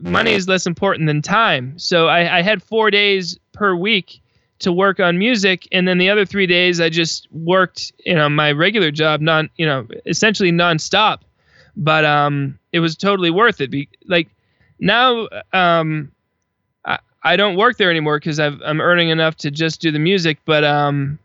money 0.00 0.32
is 0.32 0.48
less 0.48 0.66
important 0.66 1.06
than 1.06 1.22
time. 1.22 1.78
So 1.78 2.08
I, 2.08 2.38
I 2.38 2.42
had 2.42 2.62
four 2.62 2.90
days 2.90 3.38
per 3.52 3.74
week 3.74 4.20
to 4.60 4.72
work 4.72 5.00
on 5.00 5.18
music, 5.18 5.66
and 5.72 5.86
then 5.88 5.98
the 5.98 6.10
other 6.10 6.26
three 6.26 6.46
days 6.46 6.80
I 6.80 6.88
just 6.90 7.28
worked, 7.30 7.92
you 8.04 8.14
know, 8.14 8.28
my 8.28 8.52
regular 8.52 8.90
job, 8.90 9.20
non, 9.20 9.50
you 9.56 9.66
know, 9.66 9.86
essentially 10.06 10.52
nonstop. 10.52 11.20
But 11.76 12.04
um, 12.04 12.58
it 12.72 12.80
was 12.80 12.96
totally 12.96 13.30
worth 13.30 13.60
it. 13.60 13.70
Be, 13.70 13.88
like 14.06 14.28
now, 14.78 15.28
um, 15.52 16.12
I, 16.84 16.98
I 17.22 17.36
don't 17.36 17.56
work 17.56 17.78
there 17.78 17.90
anymore 17.90 18.18
because 18.18 18.38
I'm 18.38 18.80
earning 18.80 19.08
enough 19.08 19.36
to 19.36 19.50
just 19.50 19.80
do 19.80 19.90
the 19.90 19.98
music. 19.98 20.38
But 20.44 20.64
um, 20.64 21.18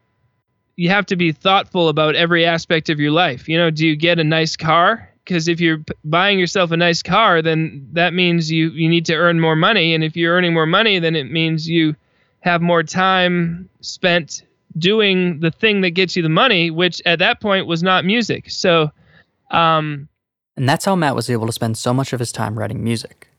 you 0.75 0.89
have 0.89 1.05
to 1.08 1.15
be 1.15 1.32
thoughtful 1.32 1.89
about 1.89 2.15
every 2.15 2.46
aspect 2.46 2.89
of 2.89 3.00
your 3.00 3.12
life. 3.12 3.50
You 3.50 3.58
know, 3.58 3.70
do 3.70 3.86
you 3.86 3.96
get 3.96 4.20
a 4.20 4.24
nice 4.24 4.55
car? 4.55 5.10
Because 5.25 5.48
if 5.48 5.60
you're 5.60 5.84
buying 6.03 6.39
yourself 6.39 6.72
a 6.72 6.77
nice 6.77 7.01
car, 7.01 7.41
then 7.41 7.88
that 7.94 8.13
means 8.13 8.51
you 8.51 8.70
you 8.70 8.88
need 8.88 9.05
to 9.08 9.15
earn 9.15 9.39
more 9.39 9.55
money, 9.55 9.94
and 9.94 10.03
if 10.03 10.15
you're 10.15 10.36
earning 10.36 10.53
more 10.53 10.67
money, 10.67 11.00
then 11.00 11.15
it 11.15 11.32
means 11.32 11.67
you 11.67 11.96
have 12.41 12.62
more 12.62 12.84
time 12.84 13.67
spent 13.82 14.44
doing 14.77 15.39
the 15.39 15.51
thing 15.51 15.82
that 15.82 15.91
gets 15.91 16.15
you 16.15 16.22
the 16.22 16.29
money, 16.29 16.70
which 16.70 17.01
at 17.05 17.20
that 17.20 17.41
point 17.41 17.65
was 17.65 17.82
not 17.82 18.05
music. 18.05 18.50
So, 18.50 18.91
um, 19.51 20.08
And 20.58 20.70
that's 20.70 20.86
how 20.86 20.96
Matt 20.96 21.15
was 21.15 21.29
able 21.29 21.48
to 21.48 21.53
spend 21.53 21.77
so 21.77 21.94
much 21.94 22.13
of 22.13 22.20
his 22.20 22.32
time 22.32 22.58
writing 22.60 22.84
music. 22.84 23.29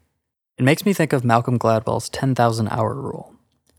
It 0.59 0.65
makes 0.65 0.85
me 0.85 0.93
think 0.93 1.13
of 1.13 1.25
Malcolm 1.25 1.59
Gladwell's 1.59 2.09
10,000 2.09 2.69
hour 2.69 2.95
rule. 2.95 3.35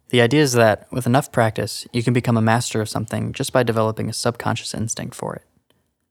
The 0.10 0.22
idea 0.22 0.42
is 0.42 0.54
that, 0.54 0.88
with 0.92 1.06
enough 1.06 1.32
practice, 1.32 1.86
you 1.92 2.04
can 2.04 2.14
become 2.14 2.38
a 2.38 2.42
master 2.42 2.80
of 2.80 2.88
something 2.88 3.34
just 3.34 3.52
by 3.52 3.64
developing 3.64 4.10
a 4.10 4.14
subconscious 4.14 4.74
instinct 4.74 5.16
for 5.16 5.36
it. 5.36 5.44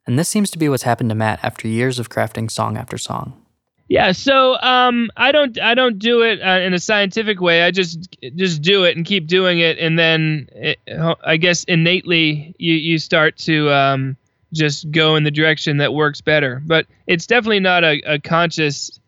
And 0.07 0.19
this 0.19 0.29
seems 0.29 0.51
to 0.53 0.59
be 0.59 0.69
what's 0.69 0.85
happened 0.85 1.11
to 1.11 1.17
Matt 1.17 1.41
after 1.43 1.67
years 1.67 1.99
of 1.99 2.09
crafting 2.09 2.51
song 2.51 2.77
after 2.77 2.97
song. 2.97 3.43
Yeah, 3.89 4.13
so 4.13 4.57
um, 4.61 5.11
I 5.17 5.31
don't 5.31 5.61
I 5.61 5.75
don't 5.75 5.99
do 5.99 6.23
it 6.23 6.41
uh, 6.41 6.59
in 6.61 6.75
a 6.75 6.79
scientific 6.79 7.41
way. 7.41 7.63
I 7.63 7.71
just 7.71 8.17
just 8.35 8.61
do 8.61 8.83
it 8.83 8.97
and 8.97 9.07
keep 9.07 9.29
doing 9.29 9.61
it, 9.61 9.79
and 9.79 9.97
then 9.97 10.49
it, 10.53 10.79
I 11.25 11.37
guess 11.37 11.63
innately 11.65 12.55
you 12.59 12.75
you 12.75 12.99
start 12.99 13.37
to 13.39 13.71
um, 13.71 14.17
just 14.53 14.91
go 14.91 15.15
in 15.15 15.23
the 15.23 15.31
direction 15.31 15.77
that 15.77 15.95
works 15.95 16.21
better. 16.21 16.61
But 16.65 16.87
it's 17.07 17.27
definitely 17.27 17.61
not 17.61 17.85
a, 17.85 18.15
a 18.15 18.19
conscious 18.19 18.99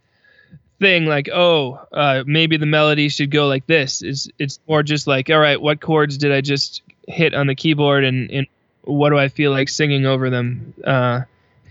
thing 0.78 1.06
like 1.06 1.28
oh 1.28 1.80
uh, 1.92 2.22
maybe 2.24 2.56
the 2.56 2.64
melody 2.64 3.08
should 3.08 3.32
go 3.32 3.48
like 3.48 3.66
this. 3.66 4.00
It's 4.00 4.28
it's 4.38 4.60
more 4.68 4.84
just 4.84 5.08
like 5.08 5.28
all 5.28 5.40
right, 5.40 5.60
what 5.60 5.80
chords 5.80 6.18
did 6.18 6.30
I 6.30 6.40
just 6.40 6.82
hit 7.08 7.34
on 7.34 7.48
the 7.48 7.56
keyboard, 7.56 8.04
and 8.04 8.30
and 8.30 8.46
what 8.88 9.10
do 9.10 9.18
I 9.18 9.28
feel 9.28 9.50
like 9.50 9.68
singing 9.68 10.06
over 10.06 10.30
them? 10.30 10.74
Uh, 10.84 11.22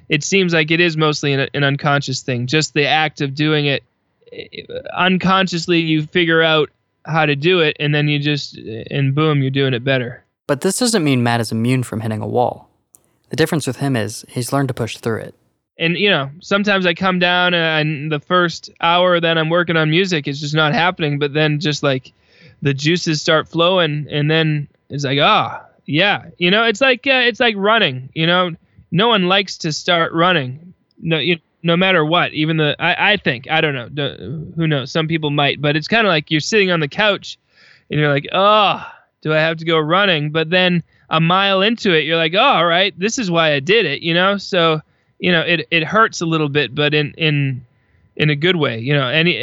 it 0.08 0.24
seems 0.24 0.54
like 0.54 0.72
it 0.72 0.80
is 0.80 0.96
mostly 0.96 1.34
an, 1.34 1.50
an 1.54 1.64
unconscious 1.64 2.22
thing. 2.22 2.48
Just 2.48 2.74
the 2.74 2.86
act 2.86 3.22
of 3.22 3.36
doing 3.36 3.66
it 3.66 3.84
unconsciously, 4.96 5.80
you 5.80 6.06
figure 6.06 6.42
out 6.42 6.70
how 7.06 7.26
to 7.26 7.36
do 7.36 7.62
it, 7.62 7.78
and 7.80 7.94
then 7.94 8.08
you 8.08 8.20
just 8.20 8.58
and 8.58 9.16
boom, 9.16 9.42
you're 9.42 9.52
doing 9.52 9.74
it 9.74 9.84
better. 9.84 10.24
But 10.46 10.62
this 10.62 10.80
doesn't 10.80 11.04
mean 11.04 11.24
Matt 11.24 11.42
is 11.42 11.52
immune 11.52 11.84
from 11.84 12.02
hitting 12.02 12.22
a 12.22 12.28
wall. 12.28 12.70
The 13.30 13.36
difference 13.36 13.68
with 13.68 13.78
him 13.78 13.96
is 13.96 14.26
he's 14.30 14.54
learned 14.54 14.70
to 14.70 14.74
push 14.74 14.98
through 14.98 15.22
it. 15.22 15.36
And 15.78 15.98
you 15.98 16.10
know, 16.10 16.30
sometimes 16.40 16.86
I 16.86 16.94
come 16.94 17.20
down 17.20 17.54
and 17.54 18.12
the 18.12 18.20
first 18.20 18.70
hour 18.82 19.20
that 19.20 19.38
I'm 19.38 19.50
working 19.50 19.78
on 19.78 19.90
music 19.90 20.28
is 20.28 20.40
just 20.40 20.56
not 20.56 20.74
happening. 20.74 21.20
But 21.20 21.34
then 21.34 21.60
just 21.60 21.84
like 21.84 22.14
the 22.62 22.74
juices 22.74 23.22
start 23.22 23.48
flowing, 23.48 24.08
and 24.10 24.30
then 24.30 24.68
it's 24.90 25.04
like, 25.04 25.20
ah, 25.22 25.64
yeah, 25.88 26.26
you 26.38 26.52
know, 26.52 26.66
it's 26.66 26.82
like 26.82 27.08
uh, 27.08 27.24
it's 27.26 27.40
like 27.40 27.56
running. 27.58 28.10
You 28.14 28.28
know, 28.28 28.52
no 28.92 29.08
one 29.08 29.28
likes 29.28 29.58
to 29.60 29.72
start 29.72 30.12
running. 30.14 30.74
No, 31.00 31.18
you, 31.18 31.40
no 31.64 31.78
matter 31.78 32.06
what. 32.06 32.34
Even 32.34 32.58
the 32.58 32.76
I, 32.78 33.14
I 33.14 33.18
think 33.18 33.50
I 33.50 33.62
don't 33.62 33.74
know. 33.96 34.52
Who 34.56 34.68
knows? 34.68 34.92
Some 34.92 35.08
people 35.08 35.32
might, 35.32 35.62
but 35.62 35.76
it's 35.78 35.88
kind 35.88 36.06
of 36.06 36.12
like 36.12 36.30
you're 36.30 36.42
sitting 36.42 36.72
on 36.72 36.82
the 36.82 36.90
couch, 36.90 37.40
and 37.90 38.00
you're 38.00 38.12
like, 38.12 38.28
oh, 38.34 38.86
do 39.22 39.34
I 39.34 39.38
have 39.38 39.58
to 39.58 39.66
go 39.66 39.80
running? 39.80 40.32
But 40.32 40.50
then 40.50 40.84
a 41.10 41.22
mile 41.22 41.62
into 41.62 41.94
it, 41.94 42.04
you're 42.04 42.18
like, 42.18 42.34
oh, 42.34 42.40
all 42.40 42.66
right, 42.66 42.98
this 43.00 43.18
is 43.18 43.32
why 43.32 43.54
I 43.54 43.62
did 43.62 43.86
it. 43.86 44.02
You 44.02 44.14
know, 44.14 44.38
so 44.38 44.82
you 45.20 45.32
know 45.32 45.42
it 45.42 45.68
it 45.72 45.86
hurts 45.86 46.20
a 46.20 46.26
little 46.26 46.50
bit, 46.50 46.76
but 46.76 46.94
in 46.94 47.14
in 47.14 47.66
in 48.18 48.30
a 48.30 48.36
good 48.36 48.58
way. 48.58 48.78
You 48.80 48.94
know, 48.94 49.08
any 49.08 49.38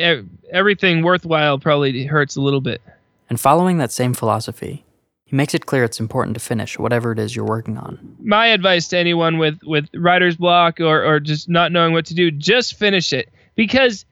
everything 0.52 1.02
worthwhile 1.02 1.58
probably 1.58 2.04
hurts 2.04 2.36
a 2.36 2.42
little 2.42 2.60
bit. 2.60 2.82
And 3.30 3.40
following 3.40 3.78
that 3.78 3.90
same 3.90 4.12
philosophy, 4.12 4.84
he 5.24 5.36
makes 5.36 5.54
it 5.54 5.66
clear 5.66 5.84
it's 5.84 6.00
important 6.00 6.34
to 6.34 6.40
finish 6.40 6.78
whatever 6.78 7.10
it 7.12 7.18
is 7.18 7.34
you're 7.34 7.46
working 7.46 7.78
on. 7.78 8.16
My 8.20 8.48
advice 8.48 8.88
to 8.88 8.98
anyone 8.98 9.38
with 9.38 9.58
with 9.64 9.88
writer's 9.94 10.36
block 10.36 10.80
or 10.80 11.02
or 11.04 11.18
just 11.18 11.48
not 11.48 11.72
knowing 11.72 11.92
what 11.92 12.06
to 12.06 12.14
do, 12.14 12.30
just 12.30 12.74
finish 12.74 13.12
it. 13.12 13.30
Because 13.54 14.04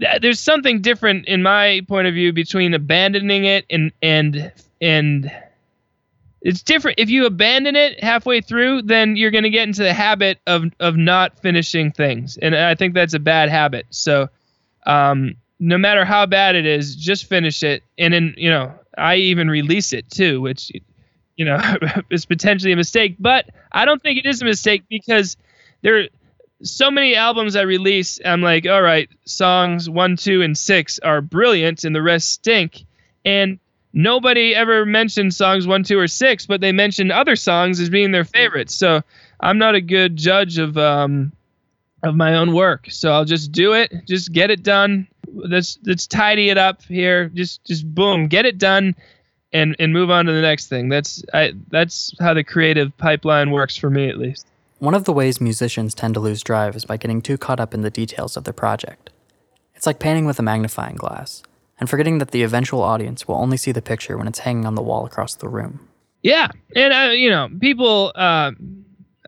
th- 0.00 0.20
there's 0.20 0.40
something 0.40 0.80
different 0.80 1.26
in 1.26 1.42
my 1.42 1.82
point 1.86 2.08
of 2.08 2.14
view 2.14 2.32
between 2.32 2.74
abandoning 2.74 3.44
it 3.44 3.66
and 3.70 3.92
and 4.02 4.52
and 4.80 5.32
it's 6.40 6.62
different. 6.62 6.98
If 6.98 7.08
you 7.08 7.24
abandon 7.26 7.76
it 7.76 8.02
halfway 8.02 8.40
through 8.40 8.82
then 8.82 9.14
you're 9.14 9.30
going 9.30 9.44
to 9.44 9.50
get 9.50 9.68
into 9.68 9.84
the 9.84 9.94
habit 9.94 10.40
of 10.48 10.64
of 10.80 10.96
not 10.96 11.38
finishing 11.38 11.92
things. 11.92 12.36
And 12.36 12.56
i 12.56 12.74
think 12.74 12.94
that's 12.94 13.14
a 13.14 13.20
bad 13.20 13.48
habit. 13.48 13.86
So 13.90 14.28
um, 14.86 15.36
no 15.60 15.78
matter 15.78 16.04
how 16.04 16.26
bad 16.26 16.56
it 16.56 16.66
is 16.66 16.96
just 16.96 17.26
finish 17.26 17.62
it. 17.62 17.84
And 17.96 18.12
then 18.12 18.34
you 18.36 18.50
know 18.50 18.74
I 18.96 19.16
even 19.16 19.48
release 19.48 19.92
it 19.92 20.10
too, 20.10 20.40
which 20.40 20.70
you 21.36 21.44
know 21.44 21.58
is 22.10 22.26
potentially 22.26 22.72
a 22.72 22.76
mistake. 22.76 23.16
But 23.18 23.50
I 23.70 23.84
don't 23.84 24.02
think 24.02 24.18
it 24.18 24.26
is 24.26 24.42
a 24.42 24.44
mistake 24.44 24.84
because 24.88 25.36
there 25.82 25.98
are 26.00 26.04
so 26.62 26.90
many 26.90 27.16
albums 27.16 27.56
I 27.56 27.62
release. 27.62 28.20
I'm 28.24 28.42
like, 28.42 28.66
all 28.66 28.82
right, 28.82 29.08
songs 29.24 29.88
one, 29.88 30.16
two, 30.16 30.42
and 30.42 30.56
six 30.56 30.98
are 31.00 31.20
brilliant, 31.20 31.84
and 31.84 31.94
the 31.94 32.02
rest 32.02 32.30
stink. 32.30 32.84
And 33.24 33.58
nobody 33.92 34.54
ever 34.54 34.86
mentioned 34.86 35.34
songs 35.34 35.66
one, 35.66 35.82
two, 35.82 35.98
or 35.98 36.08
six, 36.08 36.46
but 36.46 36.60
they 36.60 36.72
mention 36.72 37.10
other 37.10 37.36
songs 37.36 37.80
as 37.80 37.90
being 37.90 38.12
their 38.12 38.24
favorites. 38.24 38.74
So 38.74 39.02
I'm 39.40 39.58
not 39.58 39.74
a 39.74 39.80
good 39.80 40.16
judge 40.16 40.58
of 40.58 40.78
um, 40.78 41.32
of 42.02 42.14
my 42.14 42.34
own 42.34 42.52
work. 42.52 42.86
So 42.90 43.12
I'll 43.12 43.24
just 43.24 43.52
do 43.52 43.74
it, 43.74 43.92
just 44.06 44.32
get 44.32 44.50
it 44.50 44.62
done, 44.62 45.08
let's 45.34 45.78
let's 45.84 46.06
tidy 46.06 46.50
it 46.50 46.58
up 46.58 46.82
here. 46.82 47.28
Just 47.28 47.64
just 47.64 47.92
boom, 47.94 48.28
get 48.28 48.46
it 48.46 48.58
done, 48.58 48.94
and 49.52 49.76
and 49.78 49.92
move 49.92 50.10
on 50.10 50.26
to 50.26 50.32
the 50.32 50.40
next 50.40 50.68
thing. 50.68 50.88
That's 50.88 51.24
I 51.32 51.52
that's 51.70 52.14
how 52.20 52.34
the 52.34 52.44
creative 52.44 52.96
pipeline 52.98 53.50
works 53.50 53.76
for 53.76 53.90
me 53.90 54.08
at 54.08 54.18
least. 54.18 54.46
One 54.78 54.94
of 54.94 55.04
the 55.04 55.12
ways 55.12 55.40
musicians 55.40 55.94
tend 55.94 56.14
to 56.14 56.20
lose 56.20 56.42
drive 56.42 56.74
is 56.74 56.84
by 56.84 56.96
getting 56.96 57.22
too 57.22 57.38
caught 57.38 57.60
up 57.60 57.72
in 57.72 57.82
the 57.82 57.90
details 57.90 58.36
of 58.36 58.44
their 58.44 58.52
project. 58.52 59.10
It's 59.76 59.86
like 59.86 60.00
painting 60.00 60.24
with 60.26 60.38
a 60.38 60.42
magnifying 60.42 60.96
glass 60.96 61.42
and 61.78 61.88
forgetting 61.88 62.18
that 62.18 62.32
the 62.32 62.42
eventual 62.42 62.82
audience 62.82 63.26
will 63.26 63.36
only 63.36 63.56
see 63.56 63.72
the 63.72 63.82
picture 63.82 64.16
when 64.16 64.28
it's 64.28 64.40
hanging 64.40 64.66
on 64.66 64.74
the 64.74 64.82
wall 64.82 65.06
across 65.06 65.34
the 65.34 65.48
room. 65.48 65.88
Yeah, 66.22 66.48
and 66.76 66.92
uh, 66.92 67.12
you 67.12 67.30
know, 67.30 67.48
people 67.60 68.12
uh, 68.14 68.52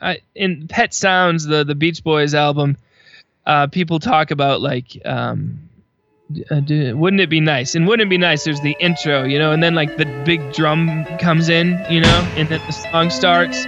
I, 0.00 0.18
in 0.34 0.68
Pet 0.68 0.94
Sounds, 0.94 1.44
the 1.44 1.64
the 1.64 1.74
Beach 1.74 2.04
Boys 2.04 2.34
album, 2.34 2.76
uh, 3.46 3.66
people 3.66 3.98
talk 3.98 4.30
about 4.30 4.60
like 4.60 5.00
um, 5.04 5.63
uh, 6.50 6.60
do, 6.60 6.96
wouldn't 6.96 7.20
it 7.20 7.28
be 7.28 7.40
nice? 7.40 7.74
And 7.74 7.86
wouldn't 7.86 8.06
it 8.06 8.10
be 8.10 8.18
nice? 8.18 8.44
There's 8.44 8.60
the 8.60 8.76
intro, 8.80 9.24
you 9.24 9.38
know, 9.38 9.52
and 9.52 9.62
then 9.62 9.74
like 9.74 9.96
the 9.96 10.06
big 10.24 10.52
drum 10.52 11.04
comes 11.18 11.48
in, 11.48 11.78
you 11.90 12.00
know, 12.00 12.32
and 12.36 12.48
then 12.48 12.60
the 12.66 12.72
song 12.72 13.10
starts. 13.10 13.66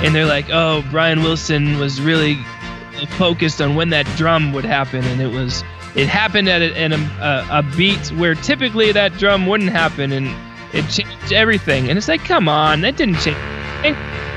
And 0.00 0.14
they're 0.14 0.26
like, 0.26 0.48
oh, 0.50 0.84
Brian 0.90 1.22
Wilson 1.22 1.78
was 1.78 2.00
really 2.00 2.38
focused 3.16 3.60
on 3.60 3.74
when 3.74 3.90
that 3.90 4.06
drum 4.16 4.52
would 4.52 4.64
happen, 4.64 5.04
and 5.04 5.20
it 5.20 5.26
was 5.26 5.62
it 5.94 6.06
happened 6.06 6.48
at 6.48 6.62
a, 6.62 6.94
a, 6.94 7.58
a 7.58 7.62
beat 7.76 8.08
where 8.12 8.34
typically 8.34 8.92
that 8.92 9.12
drum 9.14 9.46
wouldn't 9.46 9.70
happen, 9.70 10.12
and 10.12 10.28
it 10.74 10.88
changed 10.88 11.32
everything. 11.32 11.88
And 11.88 11.98
it's 11.98 12.08
like, 12.08 12.24
come 12.24 12.48
on, 12.48 12.80
that 12.82 12.96
didn't 12.96 13.16
change. 13.16 13.36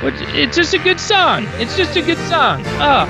It's 0.03 0.55
just 0.55 0.73
a 0.73 0.79
good 0.79 0.99
song. 0.99 1.45
It's 1.53 1.77
just 1.77 1.95
a 1.95 2.01
good 2.01 2.17
song. 2.17 2.63
Oh. 2.79 3.07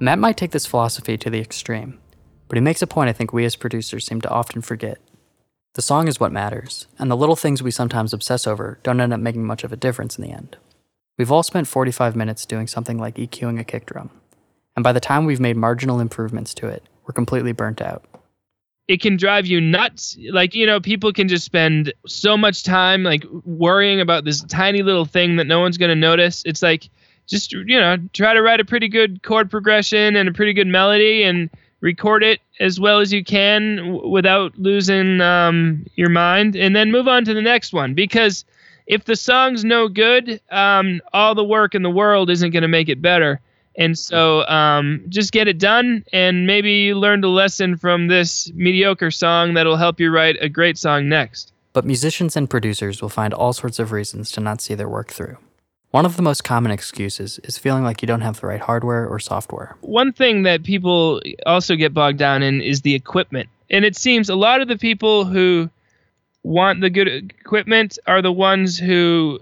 Matt 0.00 0.20
might 0.20 0.36
take 0.36 0.52
this 0.52 0.64
philosophy 0.64 1.18
to 1.18 1.28
the 1.28 1.40
extreme, 1.40 1.98
but 2.46 2.56
he 2.56 2.62
makes 2.62 2.80
a 2.82 2.86
point 2.86 3.10
I 3.10 3.12
think 3.12 3.32
we 3.32 3.44
as 3.44 3.56
producers 3.56 4.06
seem 4.06 4.20
to 4.20 4.30
often 4.30 4.62
forget. 4.62 4.98
The 5.74 5.82
song 5.82 6.06
is 6.06 6.20
what 6.20 6.30
matters, 6.30 6.86
and 6.98 7.10
the 7.10 7.16
little 7.16 7.36
things 7.36 7.62
we 7.62 7.72
sometimes 7.72 8.12
obsess 8.12 8.46
over 8.46 8.78
don't 8.84 9.00
end 9.00 9.12
up 9.12 9.20
making 9.20 9.44
much 9.44 9.64
of 9.64 9.72
a 9.72 9.76
difference 9.76 10.16
in 10.16 10.24
the 10.24 10.30
end. 10.30 10.56
We've 11.18 11.32
all 11.32 11.42
spent 11.42 11.66
45 11.66 12.14
minutes 12.14 12.46
doing 12.46 12.68
something 12.68 12.96
like 12.96 13.16
EQing 13.16 13.58
a 13.58 13.64
kick 13.64 13.86
drum, 13.86 14.10
and 14.76 14.84
by 14.84 14.92
the 14.92 15.00
time 15.00 15.24
we've 15.24 15.40
made 15.40 15.56
marginal 15.56 15.98
improvements 15.98 16.54
to 16.54 16.68
it, 16.68 16.84
we're 17.04 17.12
completely 17.12 17.52
burnt 17.52 17.82
out. 17.82 18.04
It 18.88 19.00
can 19.02 19.16
drive 19.16 19.46
you 19.46 19.60
nuts. 19.60 20.16
Like, 20.30 20.54
you 20.54 20.66
know, 20.66 20.80
people 20.80 21.12
can 21.12 21.28
just 21.28 21.44
spend 21.44 21.92
so 22.06 22.36
much 22.36 22.64
time 22.64 23.02
like 23.02 23.24
worrying 23.44 24.00
about 24.00 24.24
this 24.24 24.42
tiny 24.44 24.82
little 24.82 25.04
thing 25.04 25.36
that 25.36 25.46
no 25.46 25.60
one's 25.60 25.76
going 25.76 25.90
to 25.90 25.94
notice. 25.94 26.42
It's 26.46 26.62
like, 26.62 26.88
just 27.28 27.52
you 27.52 27.78
know 27.78 27.96
try 28.12 28.34
to 28.34 28.42
write 28.42 28.58
a 28.58 28.64
pretty 28.64 28.88
good 28.88 29.22
chord 29.22 29.50
progression 29.50 30.16
and 30.16 30.28
a 30.28 30.32
pretty 30.32 30.52
good 30.52 30.66
melody 30.66 31.22
and 31.22 31.50
record 31.80 32.24
it 32.24 32.40
as 32.58 32.80
well 32.80 32.98
as 32.98 33.12
you 33.12 33.22
can 33.22 33.76
w- 33.76 34.08
without 34.08 34.58
losing 34.58 35.20
um, 35.20 35.86
your 35.94 36.08
mind 36.08 36.56
and 36.56 36.74
then 36.74 36.90
move 36.90 37.06
on 37.06 37.24
to 37.24 37.34
the 37.34 37.42
next 37.42 37.72
one 37.72 37.94
because 37.94 38.44
if 38.86 39.04
the 39.04 39.14
song's 39.14 39.64
no 39.64 39.86
good 39.88 40.40
um, 40.50 41.00
all 41.12 41.34
the 41.34 41.44
work 41.44 41.74
in 41.74 41.82
the 41.82 41.90
world 41.90 42.30
isn't 42.30 42.50
going 42.50 42.62
to 42.62 42.68
make 42.68 42.88
it 42.88 43.00
better 43.00 43.40
and 43.78 43.98
so 43.98 44.46
um, 44.46 45.02
just 45.08 45.32
get 45.32 45.48
it 45.48 45.58
done 45.58 46.04
and 46.12 46.46
maybe 46.46 46.72
you 46.72 46.94
learned 46.94 47.24
a 47.24 47.28
lesson 47.28 47.76
from 47.76 48.08
this 48.08 48.52
mediocre 48.54 49.10
song 49.10 49.54
that'll 49.54 49.76
help 49.76 49.98
you 49.98 50.10
write 50.10 50.36
a 50.40 50.48
great 50.48 50.76
song 50.76 51.08
next 51.08 51.52
but 51.72 51.86
musicians 51.86 52.36
and 52.36 52.50
producers 52.50 53.00
will 53.00 53.08
find 53.08 53.32
all 53.32 53.54
sorts 53.54 53.78
of 53.78 53.92
reasons 53.92 54.30
to 54.30 54.40
not 54.40 54.60
see 54.60 54.74
their 54.74 54.88
work 54.88 55.10
through 55.10 55.38
one 55.90 56.04
of 56.04 56.16
the 56.16 56.22
most 56.22 56.44
common 56.44 56.70
excuses 56.70 57.38
is 57.44 57.56
feeling 57.56 57.82
like 57.82 58.02
you 58.02 58.06
don't 58.06 58.20
have 58.20 58.40
the 58.40 58.46
right 58.46 58.60
hardware 58.60 59.08
or 59.08 59.18
software. 59.18 59.74
One 59.80 60.12
thing 60.12 60.42
that 60.42 60.62
people 60.62 61.22
also 61.46 61.76
get 61.76 61.94
bogged 61.94 62.18
down 62.18 62.42
in 62.42 62.60
is 62.60 62.82
the 62.82 62.94
equipment. 62.94 63.48
And 63.70 63.86
it 63.86 63.96
seems 63.96 64.28
a 64.28 64.34
lot 64.34 64.60
of 64.60 64.68
the 64.68 64.76
people 64.76 65.24
who 65.24 65.70
want 66.42 66.82
the 66.82 66.90
good 66.90 67.08
equipment 67.08 67.98
are 68.06 68.20
the 68.20 68.32
ones 68.32 68.78
who 68.78 69.40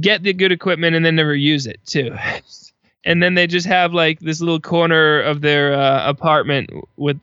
get 0.00 0.24
the 0.24 0.32
good 0.32 0.50
equipment 0.50 0.96
and 0.96 1.04
then 1.04 1.14
never 1.14 1.34
use 1.34 1.66
it 1.66 1.78
too. 1.86 2.14
and 3.06 3.22
then 3.22 3.34
they 3.34 3.46
just 3.46 3.66
have 3.66 3.94
like 3.94 4.20
this 4.20 4.40
little 4.40 4.60
corner 4.60 5.20
of 5.22 5.40
their 5.40 5.72
uh, 5.72 6.06
apartment 6.08 6.70
with 6.96 7.18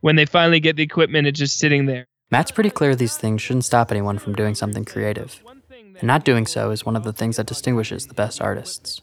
when 0.00 0.16
they 0.16 0.24
finally 0.24 0.60
get 0.60 0.76
the 0.76 0.82
equipment, 0.82 1.26
it's 1.26 1.38
just 1.38 1.58
sitting 1.58 1.86
there. 1.86 2.06
Matt's 2.30 2.50
pretty 2.50 2.70
clear 2.70 2.94
these 2.94 3.16
things 3.16 3.42
shouldn't 3.42 3.64
stop 3.64 3.90
anyone 3.90 4.18
from 4.18 4.34
doing 4.34 4.54
something 4.54 4.84
creative. 4.84 5.42
And 5.70 6.04
not 6.04 6.24
doing 6.24 6.46
so 6.46 6.70
is 6.70 6.86
one 6.86 6.96
of 6.96 7.04
the 7.04 7.12
things 7.12 7.36
that 7.36 7.46
distinguishes 7.46 8.06
the 8.06 8.14
best 8.14 8.40
artists. 8.40 9.00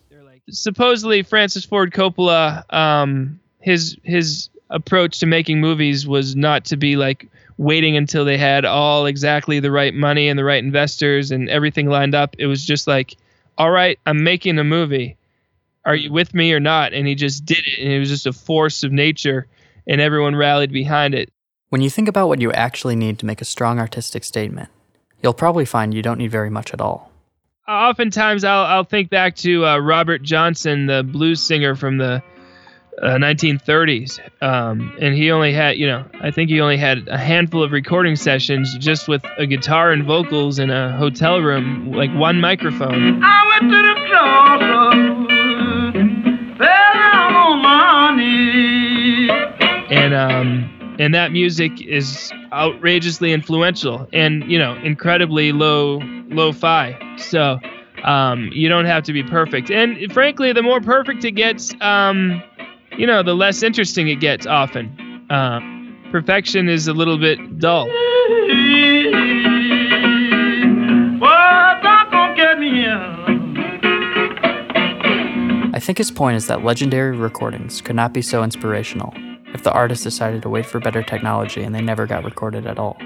Supposedly, 0.49 1.23
Francis 1.23 1.65
Ford 1.65 1.91
Coppola, 1.91 2.63
um, 2.73 3.39
his 3.59 3.97
his 4.03 4.49
approach 4.69 5.19
to 5.19 5.25
making 5.25 5.59
movies 5.59 6.07
was 6.07 6.35
not 6.35 6.65
to 6.65 6.77
be 6.77 6.95
like 6.95 7.27
waiting 7.57 7.95
until 7.95 8.25
they 8.25 8.37
had 8.37 8.65
all 8.65 9.05
exactly 9.05 9.59
the 9.59 9.71
right 9.71 9.93
money 9.93 10.27
and 10.29 10.39
the 10.39 10.43
right 10.43 10.63
investors 10.63 11.31
and 11.31 11.49
everything 11.49 11.87
lined 11.87 12.15
up. 12.15 12.35
It 12.39 12.47
was 12.47 12.65
just 12.65 12.87
like, 12.87 13.15
all 13.57 13.69
right, 13.69 13.99
I'm 14.05 14.23
making 14.23 14.57
a 14.59 14.63
movie. 14.63 15.17
Are 15.85 15.95
you 15.95 16.11
with 16.11 16.33
me 16.33 16.53
or 16.53 16.59
not? 16.59 16.93
And 16.93 17.07
he 17.07 17.15
just 17.15 17.45
did 17.45 17.65
it, 17.65 17.79
and 17.79 17.91
it 17.91 17.99
was 17.99 18.09
just 18.09 18.27
a 18.27 18.33
force 18.33 18.83
of 18.83 18.91
nature, 18.91 19.47
and 19.87 19.99
everyone 19.99 20.35
rallied 20.35 20.71
behind 20.71 21.15
it. 21.15 21.29
When 21.69 21.81
you 21.81 21.89
think 21.89 22.07
about 22.07 22.27
what 22.27 22.41
you 22.41 22.51
actually 22.51 22.95
need 22.95 23.17
to 23.19 23.25
make 23.25 23.41
a 23.41 23.45
strong 23.45 23.79
artistic 23.79 24.23
statement, 24.23 24.69
you'll 25.23 25.33
probably 25.33 25.65
find 25.65 25.93
you 25.93 26.01
don't 26.01 26.17
need 26.17 26.31
very 26.31 26.49
much 26.49 26.73
at 26.73 26.81
all. 26.81 27.11
Oftentimes, 27.67 28.43
I'll 28.43 28.65
I'll 28.65 28.83
think 28.83 29.09
back 29.09 29.35
to 29.37 29.65
uh, 29.65 29.77
Robert 29.77 30.21
Johnson, 30.21 30.87
the 30.87 31.03
blues 31.03 31.41
singer 31.41 31.75
from 31.75 31.97
the 31.97 32.21
uh, 33.01 33.15
1930s, 33.15 34.19
um, 34.43 34.95
and 34.99 35.15
he 35.15 35.31
only 35.31 35.53
had, 35.53 35.77
you 35.77 35.87
know, 35.87 36.05
I 36.19 36.31
think 36.31 36.49
he 36.49 36.59
only 36.59 36.77
had 36.77 37.07
a 37.07 37.17
handful 37.17 37.63
of 37.63 37.71
recording 37.71 38.15
sessions 38.17 38.77
just 38.77 39.07
with 39.07 39.23
a 39.37 39.45
guitar 39.45 39.91
and 39.91 40.03
vocals 40.03 40.59
in 40.59 40.69
a 40.69 40.95
hotel 40.97 41.39
room, 41.39 41.93
like 41.93 42.13
one 42.13 42.41
microphone. 42.41 43.23
Um 50.21 50.95
and 50.99 51.13
that 51.15 51.31
music 51.31 51.81
is 51.81 52.31
outrageously 52.53 53.31
influential 53.31 54.07
and 54.13 54.43
you 54.51 54.59
know 54.59 54.75
incredibly 54.83 55.51
low 55.51 55.99
low 56.29 56.51
fi 56.51 56.97
so 57.17 57.59
um 58.03 58.49
you 58.53 58.67
don't 58.69 58.85
have 58.85 59.03
to 59.03 59.13
be 59.13 59.23
perfect. 59.23 59.71
And 59.71 60.11
frankly 60.11 60.53
the 60.53 60.61
more 60.61 60.81
perfect 60.81 61.23
it 61.23 61.31
gets 61.31 61.73
um 61.81 62.41
you 62.97 63.07
know 63.07 63.23
the 63.23 63.33
less 63.33 63.63
interesting 63.63 64.07
it 64.09 64.19
gets 64.19 64.45
often. 64.45 65.25
Um 65.29 65.97
perfection 66.11 66.67
is 66.69 66.87
a 66.87 66.93
little 66.93 67.17
bit 67.17 67.59
dull. 67.59 67.87
I 75.73 75.79
think 75.79 75.97
his 75.97 76.11
point 76.11 76.35
is 76.35 76.47
that 76.47 76.63
legendary 76.63 77.15
recordings 77.15 77.81
could 77.81 77.95
not 77.95 78.13
be 78.13 78.21
so 78.21 78.43
inspirational 78.43 79.13
if 79.53 79.63
the 79.63 79.71
artist 79.71 80.03
decided 80.03 80.41
to 80.41 80.49
wait 80.49 80.65
for 80.65 80.79
better 80.79 81.03
technology 81.03 81.61
and 81.61 81.73
they 81.75 81.81
never 81.81 82.05
got 82.05 82.23
recorded 82.23 82.65
at 82.65 82.79
all. 82.79 82.97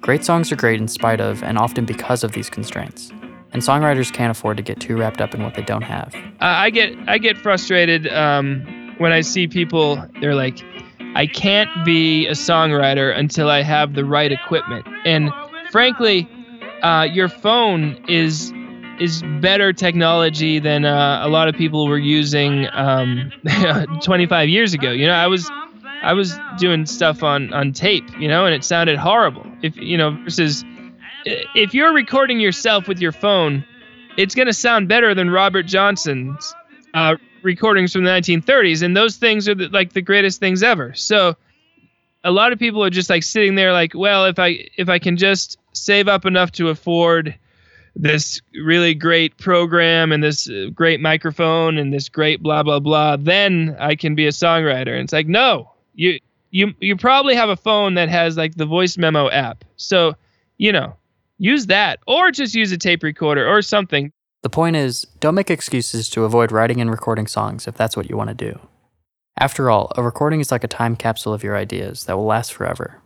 Great 0.00 0.24
songs 0.24 0.52
are 0.52 0.56
great 0.56 0.80
in 0.80 0.88
spite 0.88 1.20
of 1.20 1.42
and 1.42 1.56
often 1.56 1.84
because 1.84 2.22
of 2.22 2.32
these 2.32 2.50
constraints, 2.50 3.10
and 3.52 3.62
songwriters 3.62 4.12
can't 4.12 4.30
afford 4.30 4.56
to 4.58 4.62
get 4.62 4.78
too 4.80 4.96
wrapped 4.96 5.20
up 5.20 5.34
in 5.34 5.42
what 5.42 5.54
they 5.54 5.62
don't 5.62 5.82
have. 5.82 6.14
I 6.40 6.70
get 6.70 6.94
I 7.08 7.18
get 7.18 7.38
frustrated 7.38 8.06
um, 8.08 8.94
when 8.98 9.12
I 9.12 9.22
see 9.22 9.46
people. 9.48 10.04
They're 10.20 10.34
like, 10.34 10.62
I 11.14 11.26
can't 11.26 11.70
be 11.84 12.26
a 12.26 12.32
songwriter 12.32 13.16
until 13.16 13.48
I 13.48 13.62
have 13.62 13.94
the 13.94 14.04
right 14.04 14.30
equipment. 14.30 14.86
And 15.06 15.30
frankly, 15.70 16.28
uh, 16.82 17.04
your 17.10 17.28
phone 17.28 17.96
is 18.06 18.52
is 19.00 19.22
better 19.40 19.72
technology 19.72 20.58
than 20.58 20.84
uh, 20.84 21.20
a 21.22 21.28
lot 21.28 21.48
of 21.48 21.54
people 21.56 21.86
were 21.86 21.98
using 21.98 22.66
um, 22.72 23.32
25 24.02 24.48
years 24.48 24.74
ago. 24.74 24.90
You 24.90 25.06
know, 25.06 25.14
I 25.14 25.26
was 25.26 25.50
I 26.02 26.12
was 26.12 26.38
doing 26.58 26.86
stuff 26.86 27.22
on 27.22 27.52
on 27.52 27.72
tape, 27.72 28.04
you 28.18 28.28
know, 28.28 28.44
and 28.44 28.54
it 28.54 28.64
sounded 28.64 28.98
horrible. 28.98 29.46
If 29.62 29.76
you 29.76 29.96
know, 29.96 30.10
versus 30.24 30.64
if 31.24 31.74
you're 31.74 31.92
recording 31.92 32.40
yourself 32.40 32.88
with 32.88 33.00
your 33.00 33.12
phone, 33.12 33.64
it's 34.16 34.34
to 34.34 34.52
sound 34.52 34.88
better 34.88 35.14
than 35.14 35.30
Robert 35.30 35.64
Johnson's 35.64 36.54
uh, 36.92 37.16
recordings 37.42 37.92
from 37.92 38.04
the 38.04 38.10
1930s, 38.10 38.82
and 38.82 38.96
those 38.96 39.16
things 39.16 39.48
are 39.48 39.54
the, 39.54 39.68
like 39.68 39.92
the 39.92 40.02
greatest 40.02 40.40
things 40.40 40.62
ever. 40.62 40.94
So, 40.94 41.36
a 42.22 42.30
lot 42.30 42.52
of 42.52 42.58
people 42.58 42.82
are 42.84 42.90
just 42.90 43.10
like 43.10 43.22
sitting 43.22 43.54
there, 43.54 43.72
like, 43.72 43.92
well, 43.94 44.26
if 44.26 44.38
I 44.38 44.68
if 44.76 44.88
I 44.88 44.98
can 44.98 45.16
just 45.16 45.58
save 45.72 46.08
up 46.08 46.26
enough 46.26 46.52
to 46.52 46.68
afford 46.68 47.36
this 47.96 48.40
really 48.62 48.94
great 48.94 49.36
program 49.38 50.12
and 50.12 50.22
this 50.22 50.48
uh, 50.48 50.70
great 50.74 51.00
microphone 51.00 51.78
and 51.78 51.92
this 51.92 52.08
great 52.08 52.42
blah 52.42 52.62
blah 52.62 52.80
blah, 52.80 53.16
then 53.16 53.76
I 53.78 53.94
can 53.94 54.14
be 54.14 54.26
a 54.26 54.30
songwriter. 54.30 54.92
And 54.92 55.04
it's 55.04 55.12
like, 55.12 55.28
no, 55.28 55.70
you 55.94 56.18
you 56.50 56.72
you 56.80 56.96
probably 56.96 57.34
have 57.34 57.48
a 57.48 57.56
phone 57.56 57.94
that 57.94 58.08
has 58.08 58.36
like 58.36 58.54
the 58.56 58.66
voice 58.66 58.98
memo 58.98 59.30
app, 59.30 59.64
so 59.76 60.14
you 60.58 60.72
know 60.72 60.96
use 61.38 61.66
that 61.66 61.98
or 62.06 62.30
just 62.30 62.54
use 62.54 62.70
a 62.70 62.78
tape 62.78 63.02
recorder 63.02 63.46
or 63.46 63.60
something 63.60 64.12
The 64.42 64.50
point 64.50 64.76
is, 64.76 65.06
don't 65.20 65.34
make 65.34 65.50
excuses 65.50 66.08
to 66.10 66.24
avoid 66.24 66.52
writing 66.52 66.80
and 66.80 66.90
recording 66.90 67.26
songs 67.26 67.66
if 67.66 67.74
that's 67.76 67.96
what 67.96 68.10
you 68.10 68.16
want 68.16 68.28
to 68.28 68.34
do. 68.34 68.60
After 69.38 69.70
all, 69.70 69.90
a 69.96 70.02
recording 70.02 70.40
is 70.40 70.52
like 70.52 70.62
a 70.64 70.68
time 70.68 70.96
capsule 70.96 71.32
of 71.32 71.42
your 71.42 71.56
ideas 71.56 72.04
that 72.04 72.16
will 72.16 72.26
last 72.26 72.52
forever. 72.52 73.00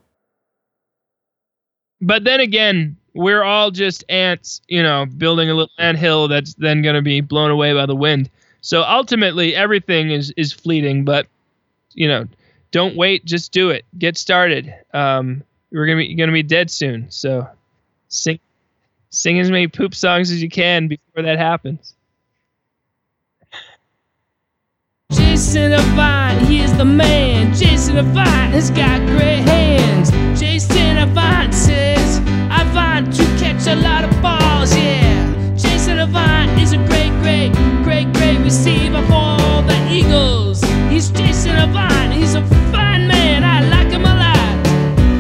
But 2.01 2.25
then 2.25 2.41
again 2.41 2.97
we're 3.15 3.43
all 3.43 3.71
just 3.71 4.05
ants 4.09 4.61
you 4.69 4.83
know 4.83 5.07
building 5.07 5.51
a 5.51 5.55
little 5.55 5.73
ant 5.79 5.99
hill 5.99 6.29
that's 6.29 6.55
then 6.55 6.83
going 6.83 6.95
to 6.95 7.03
be 7.03 7.21
blown 7.21 7.51
away 7.51 7.73
by 7.75 7.87
the 7.87 7.95
wind 7.95 8.31
so 8.61 8.83
ultimately 8.83 9.55
everything 9.55 10.11
is 10.11 10.33
is 10.37 10.53
fleeting 10.53 11.05
but 11.05 11.27
you 11.95 12.07
know 12.09 12.27
don't 12.71 12.97
wait 12.97 13.25
just 13.25 13.53
do 13.53 13.71
it 13.71 13.85
get 13.99 14.17
started 14.17 14.73
um 14.95 15.43
we're 15.73 15.87
to 15.87 15.97
be 15.97 16.15
to 16.17 16.33
be 16.33 16.43
dead 16.43 16.71
soon 16.71 17.11
so 17.11 17.47
sing 18.09 18.39
sing 19.11 19.41
as 19.41 19.51
many 19.51 19.67
poop 19.67 19.95
songs 19.95 20.31
as 20.31 20.43
you 20.43 20.49
can 20.49 20.89
before 20.89 21.23
that 21.23 21.39
happens 21.39 21.95
Jason 25.11 25.73
is 25.73 26.77
the 26.77 26.85
man. 26.85 27.55
Jason 27.55 27.97
Avant 27.97 28.53
has 28.53 28.71
got 28.71 29.01
great 29.07 29.41
hands. 29.41 30.11
Jason 30.39 30.78
Avant 30.99 31.55
says, 31.55 32.21
I 32.51 32.65
want 32.75 33.15
to 33.15 33.25
catch 33.39 33.67
a 33.67 33.77
lot 33.77 34.05
of 34.05 34.11
balls, 34.21 34.77
yeah. 34.77 35.55
Jason 35.57 35.99
Avant 35.99 36.51
is 36.61 36.73
a 36.73 36.79
great, 36.87 37.13
great, 37.23 37.53
great, 37.83 38.13
great 38.15 38.39
receiver 38.39 39.01
for 39.03 39.63
the 39.67 39.89
Eagles. 39.91 40.61
He's 40.91 41.11
Jason 41.11 41.57
Avant, 41.57 42.13
he's 42.13 42.35
a 42.35 42.43
fine 42.73 43.07
man, 43.09 43.45
I 43.45 43.61
like 43.69 43.89
him 43.89 44.05
a 44.05 44.15
lot. 44.15 44.67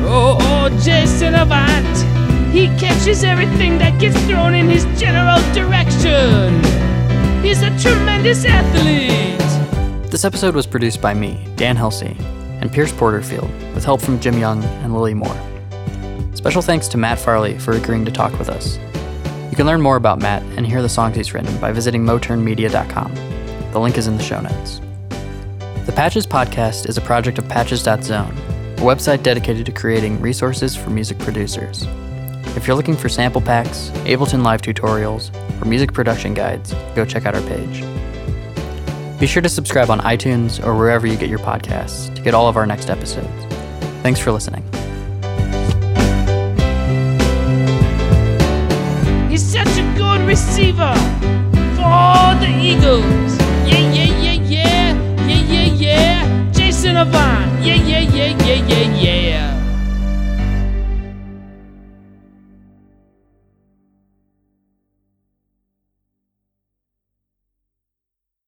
Oh, 0.06 0.36
oh, 0.40 0.80
Jason 0.82 1.34
Avant, 1.34 1.96
he 2.52 2.66
catches 2.78 3.24
everything 3.24 3.78
that 3.78 4.00
gets 4.00 4.18
thrown 4.26 4.54
in 4.54 4.68
his 4.68 4.84
general 5.00 5.40
direction. 5.52 6.54
He's 7.42 7.62
a 7.62 7.70
tremendous 7.78 8.44
athlete. 8.44 9.38
This 10.10 10.24
episode 10.24 10.54
was 10.54 10.66
produced 10.66 11.00
by 11.00 11.14
me, 11.14 11.46
Dan 11.56 11.76
Helsey, 11.76 12.16
and 12.60 12.72
Pierce 12.72 12.92
Porterfield, 12.92 13.50
with 13.74 13.84
help 13.84 14.00
from 14.00 14.18
Jim 14.18 14.38
Young 14.38 14.64
and 14.82 14.92
Lily 14.92 15.14
Moore. 15.14 15.38
Special 16.38 16.62
thanks 16.62 16.86
to 16.86 16.96
Matt 16.96 17.18
Farley 17.18 17.58
for 17.58 17.72
agreeing 17.72 18.04
to 18.04 18.12
talk 18.12 18.38
with 18.38 18.48
us. 18.48 18.78
You 19.50 19.56
can 19.56 19.66
learn 19.66 19.80
more 19.80 19.96
about 19.96 20.20
Matt 20.20 20.40
and 20.56 20.64
hear 20.64 20.80
the 20.80 20.88
songs 20.88 21.16
he's 21.16 21.34
written 21.34 21.58
by 21.58 21.72
visiting 21.72 22.04
moternmedia.com. 22.04 23.12
The 23.72 23.80
link 23.80 23.98
is 23.98 24.06
in 24.06 24.16
the 24.16 24.22
show 24.22 24.40
notes. 24.40 24.80
The 25.84 25.92
Patches 25.92 26.28
podcast 26.28 26.88
is 26.88 26.96
a 26.96 27.00
project 27.00 27.38
of 27.38 27.48
Patches.zone, 27.48 28.38
a 28.38 28.80
website 28.82 29.24
dedicated 29.24 29.66
to 29.66 29.72
creating 29.72 30.20
resources 30.20 30.76
for 30.76 30.90
music 30.90 31.18
producers. 31.18 31.82
If 32.56 32.68
you're 32.68 32.76
looking 32.76 32.96
for 32.96 33.08
sample 33.08 33.40
packs, 33.40 33.90
Ableton 34.04 34.44
Live 34.44 34.62
tutorials, 34.62 35.34
or 35.60 35.64
music 35.64 35.92
production 35.92 36.34
guides, 36.34 36.72
go 36.94 37.04
check 37.04 37.26
out 37.26 37.34
our 37.34 37.42
page. 37.48 37.82
Be 39.18 39.26
sure 39.26 39.42
to 39.42 39.48
subscribe 39.48 39.90
on 39.90 39.98
iTunes 40.02 40.64
or 40.64 40.76
wherever 40.76 41.04
you 41.04 41.16
get 41.16 41.30
your 41.30 41.40
podcasts 41.40 42.14
to 42.14 42.22
get 42.22 42.32
all 42.32 42.46
of 42.46 42.56
our 42.56 42.64
next 42.64 42.90
episodes. 42.90 43.26
Thanks 44.04 44.20
for 44.20 44.30
listening. 44.30 44.62
Receiver 50.28 50.94
for 51.72 52.36
the 52.36 52.52
Eagles. 52.60 53.32
Yeah, 53.64 53.80
yeah, 53.96 54.12
yeah, 54.24 54.32
yeah, 54.32 54.92
yeah, 55.26 55.42
yeah, 55.54 55.64
yeah. 55.64 56.52
Jason 56.52 56.98
Avant. 56.98 57.64
Yeah, 57.64 57.76
yeah, 57.76 58.00
yeah, 58.00 58.36
yeah, 58.44 58.60
yeah, 58.68 58.98
yeah. 59.00 59.47